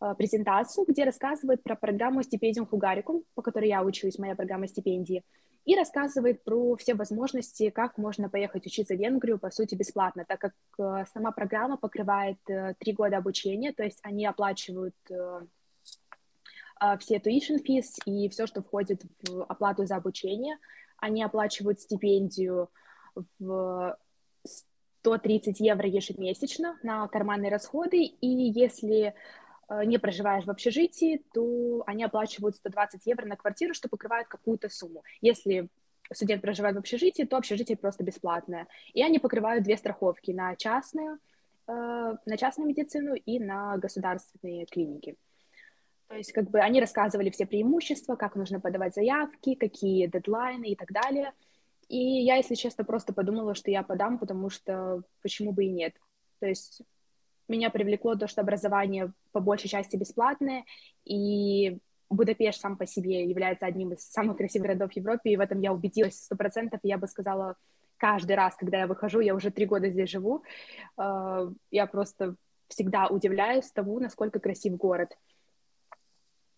а, 0.00 0.14
презентацию, 0.14 0.86
где 0.88 1.04
рассказывает 1.04 1.62
про 1.62 1.76
программу 1.76 2.22
«Стипендиум 2.22 2.66
Хугарикум», 2.66 3.22
по 3.34 3.42
которой 3.42 3.68
я 3.68 3.82
учусь, 3.82 4.18
моя 4.18 4.34
программа 4.34 4.66
стипендии 4.66 5.24
и 5.66 5.74
рассказывает 5.74 6.44
про 6.44 6.76
все 6.76 6.94
возможности, 6.94 7.70
как 7.70 7.98
можно 7.98 8.30
поехать 8.30 8.66
учиться 8.66 8.94
в 8.94 8.98
Венгрию, 8.98 9.38
по 9.38 9.50
сути, 9.50 9.74
бесплатно, 9.74 10.24
так 10.24 10.40
как 10.40 10.54
э, 10.78 11.04
сама 11.12 11.32
программа 11.32 11.76
покрывает 11.76 12.38
э, 12.48 12.74
три 12.78 12.92
года 12.92 13.16
обучения, 13.16 13.72
то 13.72 13.82
есть 13.82 13.98
они 14.02 14.24
оплачивают 14.24 14.94
э, 15.10 15.40
все 17.00 17.16
tuition 17.16 17.58
fees 17.66 18.00
и 18.04 18.28
все, 18.28 18.46
что 18.46 18.62
входит 18.62 19.02
в 19.28 19.42
оплату 19.44 19.86
за 19.86 19.96
обучение. 19.96 20.56
Они 20.98 21.24
оплачивают 21.24 21.80
стипендию 21.80 22.70
в 23.40 23.98
130 25.00 25.58
евро 25.58 25.88
ежемесячно 25.88 26.78
на 26.84 27.08
карманные 27.08 27.50
расходы, 27.50 28.02
и 28.02 28.28
если 28.28 29.14
не 29.68 29.98
проживаешь 29.98 30.44
в 30.44 30.50
общежитии, 30.50 31.22
то 31.34 31.82
они 31.86 32.04
оплачивают 32.04 32.56
120 32.56 33.06
евро 33.06 33.26
на 33.26 33.36
квартиру, 33.36 33.74
что 33.74 33.88
покрывает 33.88 34.28
какую-то 34.28 34.68
сумму. 34.68 35.02
Если 35.20 35.68
студент 36.12 36.42
проживает 36.42 36.76
в 36.76 36.78
общежитии, 36.78 37.24
то 37.24 37.36
общежитие 37.36 37.76
просто 37.76 38.04
бесплатное. 38.04 38.68
И 38.94 39.02
они 39.02 39.18
покрывают 39.18 39.64
две 39.64 39.76
страховки 39.76 40.30
на 40.30 40.54
частную, 40.56 41.18
э, 41.66 41.72
на 41.72 42.36
частную 42.36 42.68
медицину 42.68 43.14
и 43.14 43.38
на 43.38 43.76
государственные 43.78 44.66
клиники. 44.66 45.16
То 46.08 46.14
есть 46.14 46.32
как 46.32 46.50
бы 46.50 46.60
они 46.60 46.80
рассказывали 46.80 47.30
все 47.30 47.46
преимущества, 47.46 48.14
как 48.14 48.36
нужно 48.36 48.60
подавать 48.60 48.94
заявки, 48.94 49.54
какие 49.54 50.06
дедлайны 50.06 50.66
и 50.66 50.76
так 50.76 50.92
далее. 50.92 51.32
И 51.88 51.98
я, 51.98 52.36
если 52.36 52.54
честно, 52.54 52.84
просто 52.84 53.12
подумала, 53.12 53.54
что 53.54 53.70
я 53.70 53.82
подам, 53.82 54.18
потому 54.18 54.50
что 54.50 55.02
почему 55.22 55.52
бы 55.52 55.64
и 55.64 55.70
нет. 55.70 55.94
То 56.38 56.46
есть 56.46 56.82
меня 57.48 57.70
привлекло 57.70 58.16
то, 58.16 58.26
что 58.26 58.40
образование 58.40 59.12
по 59.32 59.40
большей 59.40 59.68
части 59.68 59.96
бесплатное, 59.96 60.64
и 61.04 61.78
Будапешт 62.08 62.60
сам 62.60 62.76
по 62.76 62.86
себе 62.86 63.24
является 63.24 63.66
одним 63.66 63.92
из 63.92 64.00
самых 64.00 64.36
красивых 64.36 64.68
городов 64.68 64.92
Европы, 64.92 65.30
и 65.30 65.36
в 65.36 65.40
этом 65.40 65.60
я 65.60 65.72
убедилась 65.72 66.22
сто 66.22 66.36
процентов, 66.36 66.80
я 66.82 66.98
бы 66.98 67.08
сказала, 67.08 67.56
каждый 67.96 68.36
раз, 68.36 68.54
когда 68.56 68.78
я 68.78 68.86
выхожу, 68.86 69.20
я 69.20 69.34
уже 69.34 69.50
три 69.50 69.66
года 69.66 69.88
здесь 69.88 70.10
живу, 70.10 70.42
э, 70.98 71.50
я 71.70 71.86
просто 71.86 72.36
всегда 72.68 73.06
удивляюсь 73.08 73.70
тому, 73.70 73.98
насколько 74.00 74.40
красив 74.40 74.76
город. 74.76 75.16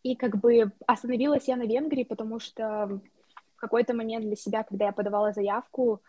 И 0.02 0.16
как 0.16 0.38
бы 0.38 0.72
остановилась 0.86 1.48
я 1.48 1.56
на 1.56 1.64
Венгрии, 1.64 2.04
потому 2.04 2.38
что 2.38 3.00
в 3.56 3.60
какой-то 3.60 3.94
момент 3.94 4.24
для 4.24 4.36
себя, 4.36 4.62
когда 4.62 4.86
я 4.86 4.92
подавала 4.92 5.32
заявку, 5.32 6.00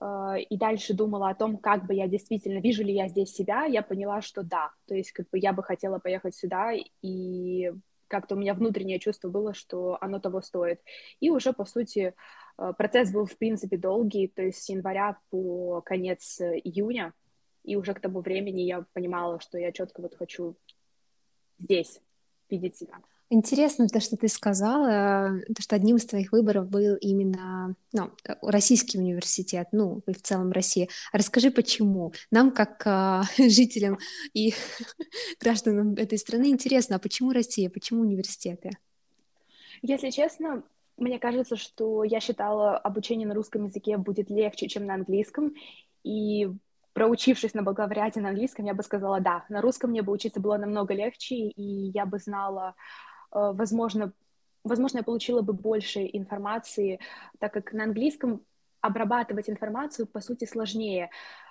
и 0.00 0.56
дальше 0.56 0.94
думала 0.94 1.30
о 1.30 1.34
том, 1.34 1.56
как 1.56 1.86
бы 1.86 1.94
я 1.94 2.06
действительно, 2.06 2.60
вижу 2.60 2.84
ли 2.84 2.94
я 2.94 3.08
здесь 3.08 3.32
себя, 3.32 3.64
я 3.64 3.82
поняла, 3.82 4.22
что 4.22 4.42
да, 4.42 4.70
то 4.86 4.94
есть 4.94 5.10
как 5.12 5.28
бы 5.30 5.38
я 5.38 5.52
бы 5.52 5.62
хотела 5.62 5.98
поехать 5.98 6.36
сюда, 6.36 6.72
и 7.02 7.72
как-то 8.08 8.34
у 8.34 8.38
меня 8.38 8.54
внутреннее 8.54 8.98
чувство 8.98 9.28
было, 9.28 9.54
что 9.54 9.98
оно 10.00 10.18
того 10.18 10.40
стоит. 10.40 10.80
И 11.20 11.30
уже, 11.30 11.52
по 11.52 11.64
сути, 11.64 12.14
э, 12.58 12.72
процесс 12.76 13.12
был, 13.12 13.26
в 13.26 13.36
принципе, 13.36 13.76
долгий, 13.76 14.28
то 14.28 14.42
есть 14.42 14.62
с 14.62 14.68
января 14.68 15.18
по 15.30 15.82
конец 15.82 16.40
июня, 16.40 17.12
и 17.64 17.76
уже 17.76 17.94
к 17.94 18.00
тому 18.00 18.20
времени 18.20 18.62
я 18.62 18.84
понимала, 18.92 19.40
что 19.40 19.58
я 19.58 19.72
четко 19.72 20.00
вот 20.00 20.16
хочу 20.16 20.56
здесь 21.58 22.00
видеть 22.48 22.76
себя. 22.76 22.98
Интересно 23.30 23.88
то, 23.88 24.00
что 24.00 24.16
ты 24.16 24.26
сказала, 24.28 25.40
то, 25.54 25.60
что 25.60 25.76
одним 25.76 25.96
из 25.96 26.06
твоих 26.06 26.32
выборов 26.32 26.70
был 26.70 26.96
именно 26.96 27.74
ну, 27.92 28.10
российский 28.40 28.98
университет, 28.98 29.68
ну, 29.72 30.00
и 30.06 30.14
в 30.14 30.22
целом 30.22 30.50
Россия. 30.50 30.88
Расскажи, 31.12 31.50
почему? 31.50 32.14
Нам, 32.30 32.50
как 32.50 32.86
э, 32.86 33.22
жителям 33.50 33.98
и 34.32 34.54
гражданам 35.40 35.92
этой 35.94 36.16
страны, 36.16 36.48
интересно, 36.48 36.96
а 36.96 36.98
почему 36.98 37.32
Россия, 37.32 37.68
почему 37.68 38.00
университеты? 38.00 38.70
Если 39.82 40.08
честно, 40.08 40.62
мне 40.96 41.18
кажется, 41.18 41.56
что 41.56 42.04
я 42.04 42.20
считала, 42.20 42.78
обучение 42.78 43.28
на 43.28 43.34
русском 43.34 43.66
языке 43.66 43.98
будет 43.98 44.30
легче, 44.30 44.68
чем 44.68 44.86
на 44.86 44.94
английском, 44.94 45.52
и 46.02 46.48
проучившись 46.94 47.52
на 47.52 47.62
бакалавриате 47.62 48.20
на 48.20 48.30
английском, 48.30 48.64
я 48.64 48.72
бы 48.72 48.82
сказала, 48.82 49.20
да, 49.20 49.44
на 49.50 49.60
русском 49.60 49.90
мне 49.90 50.00
бы 50.00 50.14
учиться 50.14 50.40
было 50.40 50.56
намного 50.56 50.94
легче, 50.94 51.34
и 51.34 51.90
я 51.90 52.06
бы 52.06 52.18
знала 52.18 52.74
Э, 52.74 53.07
возможно, 53.32 54.12
возможно, 54.64 54.98
я 54.98 55.04
получила 55.04 55.42
бы 55.42 55.52
больше 55.52 56.08
информации, 56.12 57.00
так 57.38 57.52
как 57.52 57.72
на 57.72 57.84
английском 57.84 58.42
обрабатывать 58.80 59.50
информацию, 59.50 60.06
по 60.06 60.20
сути, 60.20 60.44
сложнее. 60.44 61.10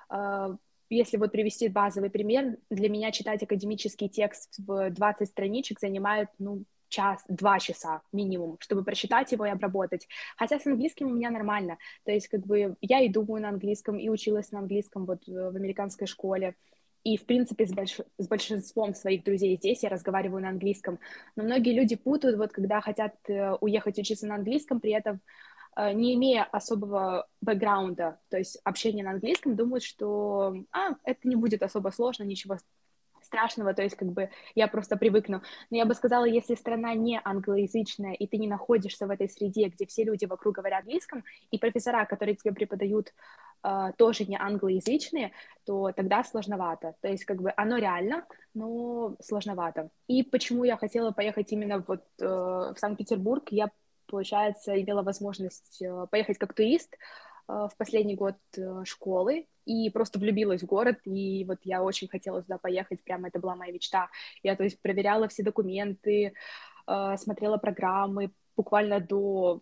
Э, 0.10 0.56
если 0.90 1.18
вот 1.18 1.32
привести 1.32 1.68
базовый 1.68 2.10
пример, 2.10 2.58
для 2.70 2.90
меня 2.90 3.12
читать 3.12 3.44
академический 3.44 4.08
текст 4.08 4.56
в 4.58 4.90
20 4.90 5.28
страничек 5.28 5.80
занимает, 5.80 6.30
ну, 6.40 6.64
час, 6.90 7.26
два 7.28 7.60
часа 7.60 8.02
минимум, 8.14 8.58
чтобы 8.62 8.84
прочитать 8.84 9.32
его 9.34 9.46
и 9.46 9.50
обработать. 9.50 10.08
Хотя 10.38 10.58
с 10.58 10.66
английским 10.66 11.08
у 11.08 11.14
меня 11.14 11.30
нормально. 11.32 11.78
То 12.06 12.12
есть, 12.12 12.30
как 12.30 12.46
бы, 12.46 12.78
я 12.80 13.02
и 13.02 13.10
думаю 13.10 13.42
на 13.42 13.50
английском, 13.50 13.98
и 13.98 14.08
училась 14.08 14.52
на 14.52 14.60
английском 14.60 15.06
вот 15.06 15.28
в 15.28 15.56
американской 15.56 16.08
школе. 16.08 16.56
И, 17.08 17.16
в 17.16 17.26
принципе, 17.26 17.66
с, 17.66 17.72
больш... 17.72 18.02
с 18.18 18.28
большинством 18.28 18.94
своих 18.94 19.24
друзей 19.24 19.56
здесь 19.56 19.82
я 19.82 19.88
разговариваю 19.88 20.42
на 20.42 20.50
английском. 20.50 21.00
Но 21.38 21.44
многие 21.44 21.74
люди 21.74 21.96
путают, 21.96 22.38
вот 22.38 22.52
когда 22.52 22.82
хотят 22.82 23.16
э, 23.30 23.54
уехать 23.62 23.98
учиться 23.98 24.28
на 24.28 24.36
английском, 24.36 24.82
при 24.82 24.92
этом 24.92 25.22
э, 25.78 25.94
не 25.94 26.16
имея 26.16 26.44
особого 26.44 27.26
бэкграунда, 27.40 28.20
то 28.30 28.38
есть 28.38 28.60
общения 28.66 29.06
на 29.06 29.12
английском, 29.12 29.56
думают, 29.56 29.86
что 29.86 30.54
а, 30.74 30.98
это 31.06 31.26
не 31.26 31.38
будет 31.38 31.64
особо 31.64 31.92
сложно, 31.92 32.24
ничего 32.24 32.58
страшного, 33.22 33.74
то 33.74 33.84
есть 33.84 33.96
как 33.96 34.10
бы 34.10 34.30
я 34.56 34.68
просто 34.68 34.98
привыкну. 34.98 35.42
Но 35.70 35.78
я 35.78 35.86
бы 35.86 35.94
сказала, 35.94 36.26
если 36.26 36.56
страна 36.56 36.94
не 36.94 37.22
англоязычная, 37.24 38.14
и 38.14 38.28
ты 38.28 38.38
не 38.38 38.48
находишься 38.48 39.08
в 39.08 39.12
этой 39.12 39.30
среде, 39.30 39.68
где 39.70 39.86
все 39.86 40.04
люди 40.04 40.26
вокруг 40.26 40.56
говорят 40.56 40.82
английском, 40.82 41.24
и 41.52 41.58
профессора, 41.58 42.06
которые 42.06 42.36
тебе 42.36 42.54
преподают, 42.54 43.14
тоже 43.98 44.26
не 44.26 44.38
англоязычные, 44.38 45.32
то 45.66 45.92
тогда 45.92 46.24
сложновато. 46.24 46.96
То 47.02 47.10
есть 47.10 47.26
как 47.26 47.42
бы 47.42 47.54
оно 47.58 47.78
реально, 47.78 48.26
но 48.54 49.16
сложновато. 49.22 49.90
И 50.08 50.24
почему 50.24 50.64
я 50.64 50.78
хотела 50.78 51.12
поехать 51.12 51.52
именно 51.52 51.84
вот 51.86 52.04
э, 52.20 52.26
в 52.26 52.76
Санкт-Петербург, 52.78 53.44
я, 53.52 53.70
получается, 54.06 54.80
имела 54.80 55.02
возможность 55.02 55.82
э, 55.82 56.08
поехать 56.10 56.38
как 56.38 56.54
турист, 56.54 56.96
Э, 57.48 57.68
в 57.72 57.78
последний 57.78 58.16
год 58.16 58.36
школы 58.84 59.48
и 59.66 59.90
просто 59.90 60.20
влюбилась 60.20 60.62
в 60.64 60.66
город, 60.66 61.00
и 61.06 61.46
вот 61.46 61.60
я 61.64 61.84
очень 61.84 62.08
хотела 62.08 62.42
туда 62.42 62.58
поехать, 62.58 63.04
прямо 63.04 63.28
это 63.28 63.40
была 63.40 63.56
моя 63.56 63.72
мечта. 63.72 64.10
Я, 64.44 64.56
то 64.56 64.64
есть, 64.64 64.82
проверяла 64.82 65.28
все 65.28 65.44
документы, 65.44 66.34
смотрела 67.18 67.58
программы, 67.58 68.32
буквально 68.56 69.02
до 69.02 69.62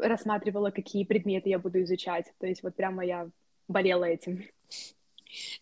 рассматривала, 0.00 0.70
какие 0.70 1.04
предметы 1.04 1.48
я 1.48 1.58
буду 1.58 1.82
изучать. 1.82 2.32
То 2.38 2.46
есть 2.46 2.62
вот 2.62 2.74
прямо 2.74 3.04
я 3.04 3.28
болела 3.68 4.04
этим. 4.04 4.44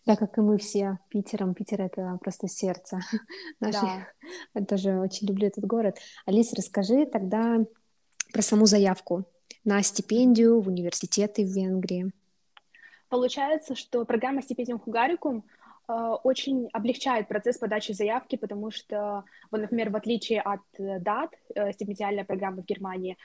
Да, 0.05 0.15
как 0.15 0.37
и 0.37 0.41
мы 0.41 0.57
все 0.57 0.99
Питером. 1.09 1.53
Питер— 1.53 1.81
это 1.83 2.17
просто 2.21 2.47
сердце. 2.47 2.99
Да. 3.59 4.07
Я 4.53 4.65
тоже 4.65 4.99
очень 4.99 5.27
люблю 5.27 5.47
этот 5.47 5.65
город. 5.65 5.97
Алиса, 6.25 6.55
расскажи 6.55 7.05
тогда 7.05 7.65
про 8.31 8.41
саму 8.41 8.65
заявку 8.65 9.25
на 9.65 9.81
стипендию 9.83 10.61
в 10.61 10.67
университеты 10.67 11.43
в 11.43 11.49
Венгрии? 11.49 12.11
Получается, 13.09 13.75
что 13.75 14.05
программа 14.05 14.41
«Стипендиум 14.41 14.79
Хугарикум» 14.79 15.45
э, 15.87 15.93
очень 16.23 16.69
облегчает 16.73 17.27
процесс 17.27 17.57
подачи 17.57 17.93
заявки, 17.93 18.35
потому 18.35 18.69
что, 18.71 19.23
вот, 19.49 19.61
например, 19.61 19.89
в 19.89 19.95
отличие 19.95 20.41
от 20.41 20.61
DAT, 20.77 21.29
э, 21.55 21.71
стипендиальной 21.71 22.25
программы 22.25 22.63
в 22.63 22.65
Германии, 22.65 23.17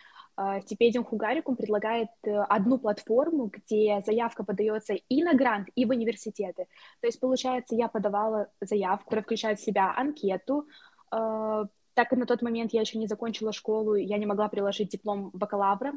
Стипендиум 0.62 1.04
Хугарикум 1.04 1.56
предлагает 1.56 2.08
э, 2.24 2.30
одну 2.30 2.78
платформу, 2.78 3.50
где 3.52 4.02
заявка 4.04 4.44
подается 4.44 4.94
и 4.94 5.22
на 5.22 5.34
грант, 5.34 5.68
и 5.74 5.84
в 5.84 5.90
университеты. 5.90 6.68
То 7.00 7.06
есть, 7.06 7.20
получается, 7.20 7.74
я 7.74 7.88
подавала 7.88 8.48
заявку, 8.60 9.04
которая 9.04 9.24
включает 9.24 9.58
в 9.58 9.64
себя 9.64 9.94
анкету, 9.94 10.66
э, 11.12 11.64
так 11.94 12.08
как 12.08 12.18
на 12.18 12.24
тот 12.24 12.40
момент 12.40 12.72
я 12.72 12.80
еще 12.80 12.98
не 12.98 13.06
закончила 13.06 13.52
школу, 13.52 13.94
я 13.94 14.16
не 14.16 14.24
могла 14.24 14.48
приложить 14.48 14.88
диплом 14.88 15.30
бакалавра, 15.34 15.92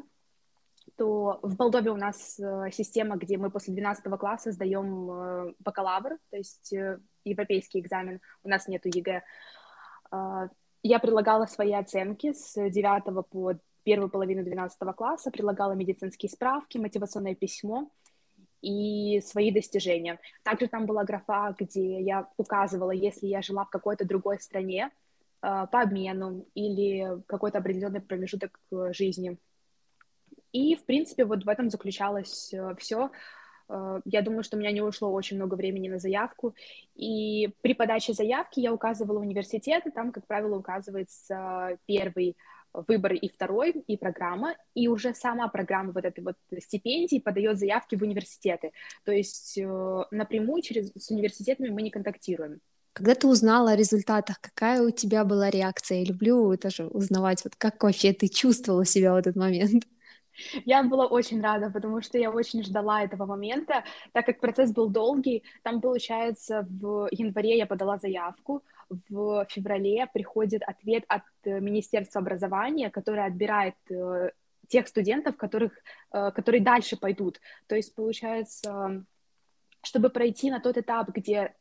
то 0.96 1.40
в 1.42 1.58
Молдове 1.58 1.90
у 1.90 1.96
нас 1.96 2.38
э, 2.38 2.70
система, 2.72 3.16
где 3.16 3.38
мы 3.38 3.50
после 3.50 3.72
12 3.72 4.04
класса 4.18 4.52
сдаем 4.52 5.54
бакалавр, 5.60 6.18
то 6.30 6.36
есть 6.36 6.74
европейский 7.24 7.80
экзамен, 7.80 8.20
у 8.44 8.50
нас 8.50 8.68
нету 8.68 8.90
ЕГЭ. 8.92 9.22
Я 10.82 11.00
прилагала 11.00 11.46
свои 11.46 11.72
оценки 11.72 12.32
с 12.32 12.54
9 12.54 13.28
по 13.28 13.58
первую 13.86 14.10
половину 14.10 14.42
12 14.42 14.78
класса, 14.96 15.30
прилагала 15.30 15.72
медицинские 15.72 16.28
справки, 16.28 16.76
мотивационное 16.76 17.36
письмо 17.36 17.88
и 18.60 19.20
свои 19.20 19.52
достижения. 19.52 20.18
Также 20.42 20.66
там 20.66 20.86
была 20.86 21.04
графа, 21.04 21.54
где 21.56 22.00
я 22.00 22.28
указывала, 22.36 22.90
если 22.90 23.28
я 23.28 23.42
жила 23.42 23.64
в 23.64 23.70
какой-то 23.70 24.04
другой 24.04 24.40
стране 24.40 24.90
э, 25.40 25.66
по 25.70 25.82
обмену 25.82 26.44
или 26.54 27.22
какой-то 27.26 27.58
определенный 27.58 28.00
промежуток 28.00 28.58
жизни. 28.90 29.38
И, 30.50 30.74
в 30.74 30.84
принципе, 30.84 31.24
вот 31.24 31.44
в 31.44 31.48
этом 31.48 31.70
заключалось 31.70 32.52
э, 32.52 32.74
все. 32.78 33.10
Э, 33.68 34.00
я 34.04 34.22
думаю, 34.22 34.42
что 34.42 34.56
у 34.56 34.60
меня 34.60 34.72
не 34.72 34.82
ушло 34.82 35.12
очень 35.12 35.36
много 35.36 35.54
времени 35.54 35.88
на 35.88 36.00
заявку. 36.00 36.56
И 36.96 37.54
при 37.62 37.74
подаче 37.74 38.14
заявки 38.14 38.58
я 38.58 38.72
указывала 38.72 39.20
университеты, 39.20 39.92
там, 39.92 40.10
как 40.10 40.26
правило, 40.26 40.56
указывается 40.56 41.78
первый 41.86 42.36
выбор 42.72 43.12
и 43.12 43.28
второй, 43.28 43.72
и 43.72 43.96
программа, 43.96 44.54
и 44.74 44.88
уже 44.88 45.14
сама 45.14 45.48
программа 45.48 45.92
вот 45.92 46.04
этой 46.04 46.22
вот 46.22 46.36
стипендии 46.60 47.18
подает 47.18 47.58
заявки 47.58 47.96
в 47.96 48.02
университеты. 48.02 48.72
То 49.04 49.12
есть 49.12 49.58
э, 49.58 50.04
напрямую 50.10 50.62
через, 50.62 50.92
с 50.92 51.10
университетами 51.10 51.68
мы 51.68 51.82
не 51.82 51.90
контактируем. 51.90 52.60
Когда 52.92 53.14
ты 53.14 53.26
узнала 53.26 53.72
о 53.72 53.76
результатах, 53.76 54.40
какая 54.40 54.82
у 54.82 54.90
тебя 54.90 55.24
была 55.24 55.50
реакция? 55.50 55.98
Я 55.98 56.06
люблю 56.06 56.56
тоже 56.56 56.86
узнавать, 56.86 57.44
вот 57.44 57.54
как 57.56 57.82
вообще 57.82 58.12
ты 58.14 58.28
чувствовала 58.28 58.86
себя 58.86 59.12
в 59.12 59.16
этот 59.16 59.36
момент. 59.36 59.84
Я 60.64 60.82
была 60.82 61.06
очень 61.06 61.42
рада, 61.42 61.70
потому 61.70 62.02
что 62.02 62.18
я 62.18 62.30
очень 62.30 62.62
ждала 62.62 63.02
этого 63.02 63.26
момента, 63.26 63.84
так 64.12 64.26
как 64.26 64.40
процесс 64.40 64.72
был 64.72 64.88
долгий. 64.88 65.42
Там, 65.62 65.80
получается, 65.80 66.66
в 66.68 67.08
январе 67.10 67.58
я 67.58 67.66
подала 67.66 67.98
заявку, 67.98 68.62
в 68.88 69.46
феврале 69.50 70.06
приходит 70.12 70.62
ответ 70.62 71.04
от 71.08 71.22
э, 71.44 71.60
Министерства 71.60 72.20
образования, 72.20 72.90
которое 72.90 73.26
отбирает 73.26 73.74
э, 73.90 74.30
тех 74.68 74.88
студентов, 74.88 75.36
которых, 75.36 75.72
э, 76.12 76.30
которые 76.32 76.62
дальше 76.62 76.96
пойдут. 76.96 77.40
То 77.66 77.76
есть, 77.76 77.94
получается, 77.94 79.04
чтобы 79.82 80.10
пройти 80.10 80.50
на 80.50 80.60
тот 80.60 80.76
этап, 80.76 81.10
где 81.10 81.54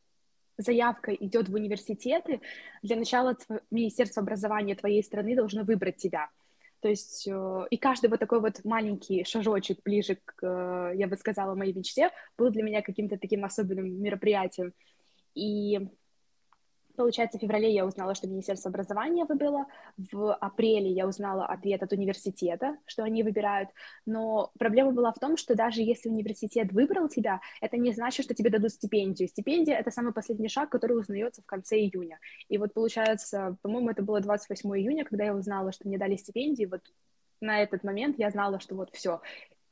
заявка 0.57 1.13
идет 1.13 1.49
в 1.49 1.53
университеты, 1.53 2.41
для 2.81 2.95
начала 2.95 3.35
Министерство 3.71 4.21
образования 4.21 4.75
твоей 4.75 5.03
страны 5.03 5.35
должно 5.35 5.63
выбрать 5.63 5.97
тебя. 5.97 6.29
То 6.79 6.89
есть 6.89 7.27
и 7.27 7.77
каждый 7.77 8.09
вот 8.09 8.19
такой 8.19 8.39
вот 8.39 8.63
маленький 8.63 9.23
шажочек 9.23 9.79
ближе 9.83 10.19
к, 10.23 10.91
я 10.95 11.07
бы 11.07 11.17
сказала, 11.17 11.55
моей 11.55 11.73
мечте 11.73 12.11
был 12.37 12.51
для 12.51 12.61
меня 12.61 12.83
каким-то 12.83 13.17
таким 13.17 13.43
особенным 13.43 14.01
мероприятием. 14.01 14.71
И 15.33 15.89
Получается, 16.95 17.37
в 17.37 17.41
феврале 17.41 17.73
я 17.73 17.85
узнала, 17.85 18.15
что 18.15 18.27
Министерство 18.27 18.69
образования 18.69 19.25
выбрало, 19.25 19.65
в 19.97 20.33
апреле 20.33 20.89
я 20.91 21.07
узнала 21.07 21.45
ответ 21.45 21.83
от 21.83 21.91
университета, 21.91 22.77
что 22.85 23.03
они 23.03 23.23
выбирают, 23.23 23.69
но 24.05 24.51
проблема 24.57 24.91
была 24.91 25.11
в 25.11 25.19
том, 25.19 25.37
что 25.37 25.55
даже 25.55 25.81
если 25.81 26.09
университет 26.09 26.71
выбрал 26.71 27.09
тебя, 27.09 27.41
это 27.61 27.77
не 27.77 27.91
значит, 27.91 28.25
что 28.25 28.33
тебе 28.33 28.49
дадут 28.49 28.71
стипендию. 28.71 29.27
Стипендия— 29.27 29.75
это 29.79 29.91
самый 29.91 30.13
последний 30.13 30.49
шаг, 30.49 30.69
который 30.69 30.97
узнается 30.97 31.41
в 31.41 31.45
конце 31.45 31.77
июня. 31.77 32.19
И 32.49 32.57
вот 32.57 32.73
получается, 32.73 33.57
по-моему, 33.61 33.89
это 33.89 34.01
было 34.01 34.21
28 34.21 34.69
июня, 34.77 35.05
когда 35.05 35.25
я 35.25 35.35
узнала, 35.35 35.71
что 35.71 35.87
мне 35.87 35.97
дали 35.97 36.15
стипендию, 36.15 36.69
вот 36.69 36.81
на 37.41 37.61
этот 37.61 37.83
момент 37.83 38.17
я 38.17 38.29
знала, 38.29 38.59
что 38.59 38.75
вот 38.75 38.89
все, 38.93 39.21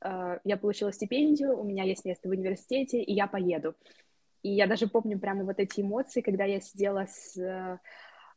э, 0.02 0.40
я 0.44 0.58
получила 0.58 0.92
стипендию, 0.92 1.58
у 1.58 1.64
меня 1.64 1.84
есть 1.84 2.06
место 2.06 2.28
в 2.28 2.32
университете, 2.32 3.02
и 3.02 3.14
я 3.14 3.28
поеду. 3.28 3.76
И 4.44 4.50
я 4.50 4.68
даже 4.68 4.88
помню 4.88 5.18
прямо 5.20 5.44
вот 5.44 5.60
эти 5.60 5.82
эмоции, 5.82 6.22
когда 6.22 6.46
я 6.46 6.60
сидела 6.60 7.08
с, 7.08 7.38
э, 7.38 7.78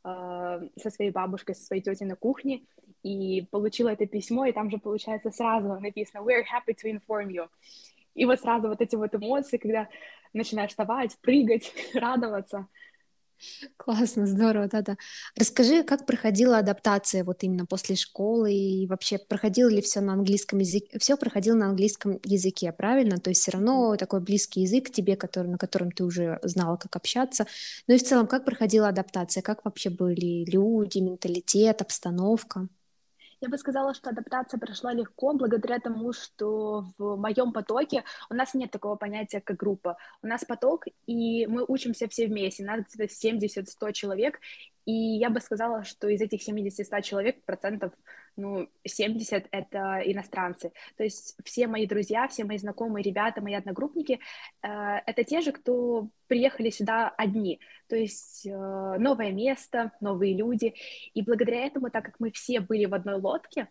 со 0.03 0.89
своей 0.89 1.11
бабушкой, 1.11 1.55
со 1.55 1.65
своей 1.65 1.81
тетей 1.81 2.07
на 2.07 2.15
кухне, 2.15 2.63
и 3.03 3.45
получила 3.51 3.89
это 3.89 4.05
письмо, 4.05 4.45
и 4.45 4.53
там 4.53 4.71
же, 4.71 4.77
получается, 4.77 5.31
сразу 5.31 5.79
написано 5.79 6.21
«We're 6.23 6.43
happy 6.43 6.73
to 6.73 6.89
inform 6.91 7.27
you». 7.29 7.47
И 8.15 8.25
вот 8.25 8.39
сразу 8.39 8.69
вот 8.69 8.81
эти 8.81 8.95
вот 8.95 9.13
эмоции, 9.13 9.57
когда 9.57 9.89
начинаешь 10.33 10.71
вставать, 10.71 11.17
прыгать, 11.21 11.73
радоваться— 11.93 12.67
Классно, 13.77 14.27
здорово, 14.27 14.67
да-да. 14.67 14.97
Расскажи, 15.35 15.83
как 15.83 16.05
проходила 16.05 16.57
адаптация 16.57 17.23
вот 17.23 17.43
именно 17.43 17.65
после 17.65 17.95
школы 17.95 18.53
и 18.53 18.87
вообще 18.87 19.17
проходило 19.17 19.69
ли 19.69 19.81
все 19.81 20.01
на 20.01 20.13
английском 20.13 20.59
языке? 20.59 20.97
Все 20.99 21.17
проходило 21.17 21.55
на 21.55 21.67
английском 21.69 22.19
языке, 22.23 22.71
правильно? 22.71 23.17
То 23.19 23.29
есть 23.29 23.41
все 23.41 23.51
равно 23.51 23.95
такой 23.97 24.21
близкий 24.21 24.61
язык 24.61 24.91
тебе, 24.91 25.15
который, 25.15 25.47
на 25.47 25.57
котором 25.57 25.91
ты 25.91 26.03
уже 26.03 26.39
знала, 26.43 26.77
как 26.77 26.95
общаться. 26.95 27.45
Ну 27.87 27.95
и 27.95 27.97
в 27.97 28.03
целом, 28.03 28.27
как 28.27 28.45
проходила 28.45 28.89
адаптация? 28.89 29.41
Как 29.41 29.65
вообще 29.65 29.89
были 29.89 30.45
люди, 30.49 30.99
менталитет, 30.99 31.81
обстановка? 31.81 32.67
Я 33.39 33.49
бы 33.49 33.57
сказала, 33.57 33.93
что 33.93 34.09
адаптация 34.09 34.59
прошла 34.59 34.93
легко 34.93 35.33
благодаря 35.33 35.79
тому, 35.79 36.11
что 36.11 36.85
в 36.97 37.17
моем 37.17 37.53
потоке 37.53 38.03
у 38.29 38.33
нас 38.33 38.55
нет 38.55 38.71
такого 38.71 38.95
понятия, 38.95 39.41
как 39.41 39.57
группа. 39.57 39.97
У 40.23 40.27
нас 40.27 40.43
поток, 40.43 40.85
и 41.05 41.45
мы 41.45 41.63
учимся 41.67 42.07
все 42.07 42.27
вместе. 42.27 42.63
Нас 42.63 42.81
где-то 42.91 43.13
70-100 43.13 43.93
человек, 43.93 44.39
и 44.87 45.17
я 45.17 45.29
бы 45.29 45.41
сказала, 45.41 45.83
что 45.83 46.07
из 46.07 46.21
этих 46.21 46.47
70-100 46.47 47.01
человек 47.01 47.43
процентов, 47.43 47.91
ну, 48.37 48.69
70— 48.85 49.45
это 49.51 50.01
иностранцы. 50.05 50.71
То 50.95 51.03
есть 51.03 51.35
все 51.43 51.67
мои 51.67 51.85
друзья, 51.85 52.25
все 52.29 52.45
мои 52.45 52.57
знакомые 52.57 53.03
ребята, 53.03 53.41
мои 53.41 53.53
одногруппники 53.53 54.21
э,— 54.63 54.67
это 55.05 55.25
те 55.25 55.41
же, 55.41 55.51
кто 55.51 56.07
приехали 56.27 56.69
сюда 56.69 57.09
одни. 57.09 57.59
То 57.89 57.97
есть 57.97 58.45
э, 58.47 58.49
новое 58.97 59.33
место, 59.33 59.91
новые 59.99 60.33
люди. 60.37 60.73
И 61.13 61.21
благодаря 61.21 61.65
этому, 61.65 61.89
так 61.89 62.05
как 62.05 62.15
мы 62.19 62.31
все 62.31 62.61
были 62.61 62.85
в 62.85 62.93
одной 62.93 63.19
лодке, 63.19 63.67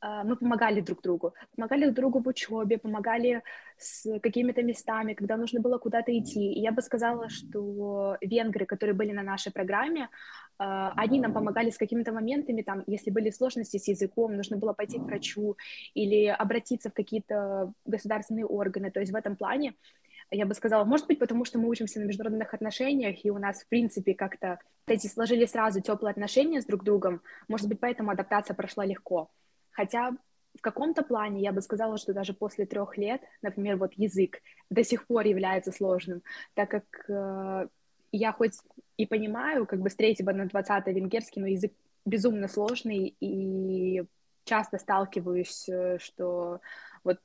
а, 0.00 0.24
мы 0.24 0.36
помогали 0.36 0.80
друг 0.80 1.02
другу, 1.02 1.34
помогали 1.56 1.84
друг 1.84 1.94
другу 1.94 2.20
в 2.20 2.28
учебе, 2.28 2.78
помогали 2.78 3.42
с 3.78 4.20
какими-то 4.20 4.62
местами, 4.62 5.14
когда 5.14 5.36
нужно 5.36 5.60
было 5.60 5.78
куда-то 5.78 6.16
идти. 6.16 6.52
И 6.52 6.60
я 6.60 6.72
бы 6.72 6.82
сказала, 6.82 7.28
что 7.28 8.16
венгры, 8.20 8.66
которые 8.66 8.94
были 8.94 9.12
на 9.12 9.22
нашей 9.22 9.52
программе, 9.52 10.08
они 10.58 11.20
нам 11.20 11.32
помогали 11.32 11.70
с 11.70 11.78
какими-то 11.78 12.12
моментами, 12.12 12.62
там, 12.62 12.82
если 12.86 13.10
были 13.10 13.30
сложности 13.30 13.76
с 13.78 13.88
языком, 13.88 14.36
нужно 14.36 14.56
было 14.56 14.72
пойти 14.72 14.98
к 14.98 15.02
врачу 15.02 15.56
или 15.94 16.26
обратиться 16.26 16.90
в 16.90 16.94
какие-то 16.94 17.72
государственные 17.84 18.46
органы. 18.46 18.90
То 18.90 19.00
есть 19.00 19.12
в 19.12 19.16
этом 19.16 19.36
плане 19.36 19.74
я 20.30 20.46
бы 20.46 20.54
сказала, 20.54 20.84
может 20.84 21.06
быть, 21.06 21.18
потому 21.18 21.44
что 21.44 21.58
мы 21.58 21.68
учимся 21.68 22.00
на 22.00 22.04
международных 22.04 22.52
отношениях, 22.52 23.24
и 23.24 23.30
у 23.30 23.38
нас, 23.38 23.62
в 23.62 23.68
принципе, 23.68 24.14
как-то 24.14 24.58
эти 24.86 25.06
сложились 25.06 25.50
сразу 25.50 25.80
теплые 25.80 26.12
отношения 26.12 26.60
с 26.60 26.66
друг 26.66 26.84
другом, 26.84 27.22
может 27.48 27.68
быть, 27.68 27.78
поэтому 27.80 28.10
адаптация 28.10 28.54
прошла 28.54 28.84
легко. 28.84 29.30
Хотя 29.70 30.12
в 30.56 30.62
каком-то 30.62 31.02
плане 31.02 31.42
я 31.42 31.52
бы 31.52 31.60
сказала, 31.60 31.98
что 31.98 32.12
даже 32.14 32.32
после 32.32 32.66
трех 32.66 32.96
лет, 32.96 33.20
например, 33.42 33.76
вот 33.76 33.92
язык 33.94 34.40
до 34.70 34.82
сих 34.82 35.06
пор 35.06 35.26
является 35.26 35.70
сложным, 35.70 36.22
так 36.54 36.70
как 36.70 36.84
э, 37.08 37.68
я 38.16 38.32
хоть 38.32 38.58
и 38.96 39.06
понимаю, 39.06 39.66
как 39.66 39.80
бы 39.80 39.90
с 39.90 39.96
третьего 39.96 40.32
на 40.32 40.46
двадцатый 40.46 40.94
венгерский, 40.94 41.40
но 41.40 41.46
язык 41.46 41.72
безумно 42.04 42.48
сложный, 42.48 43.14
и 43.20 44.04
часто 44.44 44.78
сталкиваюсь, 44.78 45.68
э, 45.68 45.98
что 45.98 46.60
вот 47.04 47.18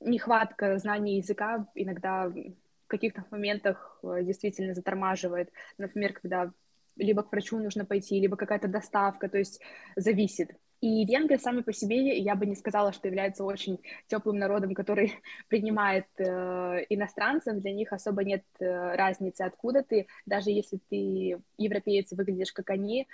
нехватка 0.00 0.78
знаний 0.78 1.16
языка 1.16 1.66
иногда 1.74 2.28
в 2.28 2.86
каких-то 2.86 3.24
моментах 3.30 3.98
э, 4.02 4.22
действительно 4.22 4.74
затормаживает. 4.74 5.50
Например, 5.78 6.12
когда 6.12 6.52
либо 6.96 7.22
к 7.22 7.32
врачу 7.32 7.58
нужно 7.58 7.84
пойти, 7.84 8.20
либо 8.20 8.36
какая-то 8.36 8.68
доставка, 8.68 9.28
то 9.28 9.38
есть 9.38 9.60
зависит. 9.96 10.50
И 10.84 11.06
венгры 11.06 11.38
сами 11.38 11.62
по 11.62 11.72
себе, 11.72 12.18
я 12.18 12.34
бы 12.34 12.44
не 12.44 12.54
сказала, 12.54 12.92
что 12.92 13.08
являются 13.08 13.42
очень 13.42 13.80
теплым 14.06 14.38
народом, 14.38 14.74
который 14.74 15.14
принимает 15.48 16.06
э, 16.18 16.84
иностранцев. 16.90 17.58
Для 17.62 17.72
них 17.72 17.90
особо 17.94 18.22
нет 18.22 18.44
э, 18.60 18.94
разницы, 18.94 19.40
откуда 19.46 19.82
ты. 19.82 20.08
Даже 20.26 20.50
если 20.50 20.78
ты 20.90 21.40
европеец 21.56 22.12
и 22.12 22.14
выглядишь 22.14 22.52
как 22.52 22.68
они, 22.68 23.08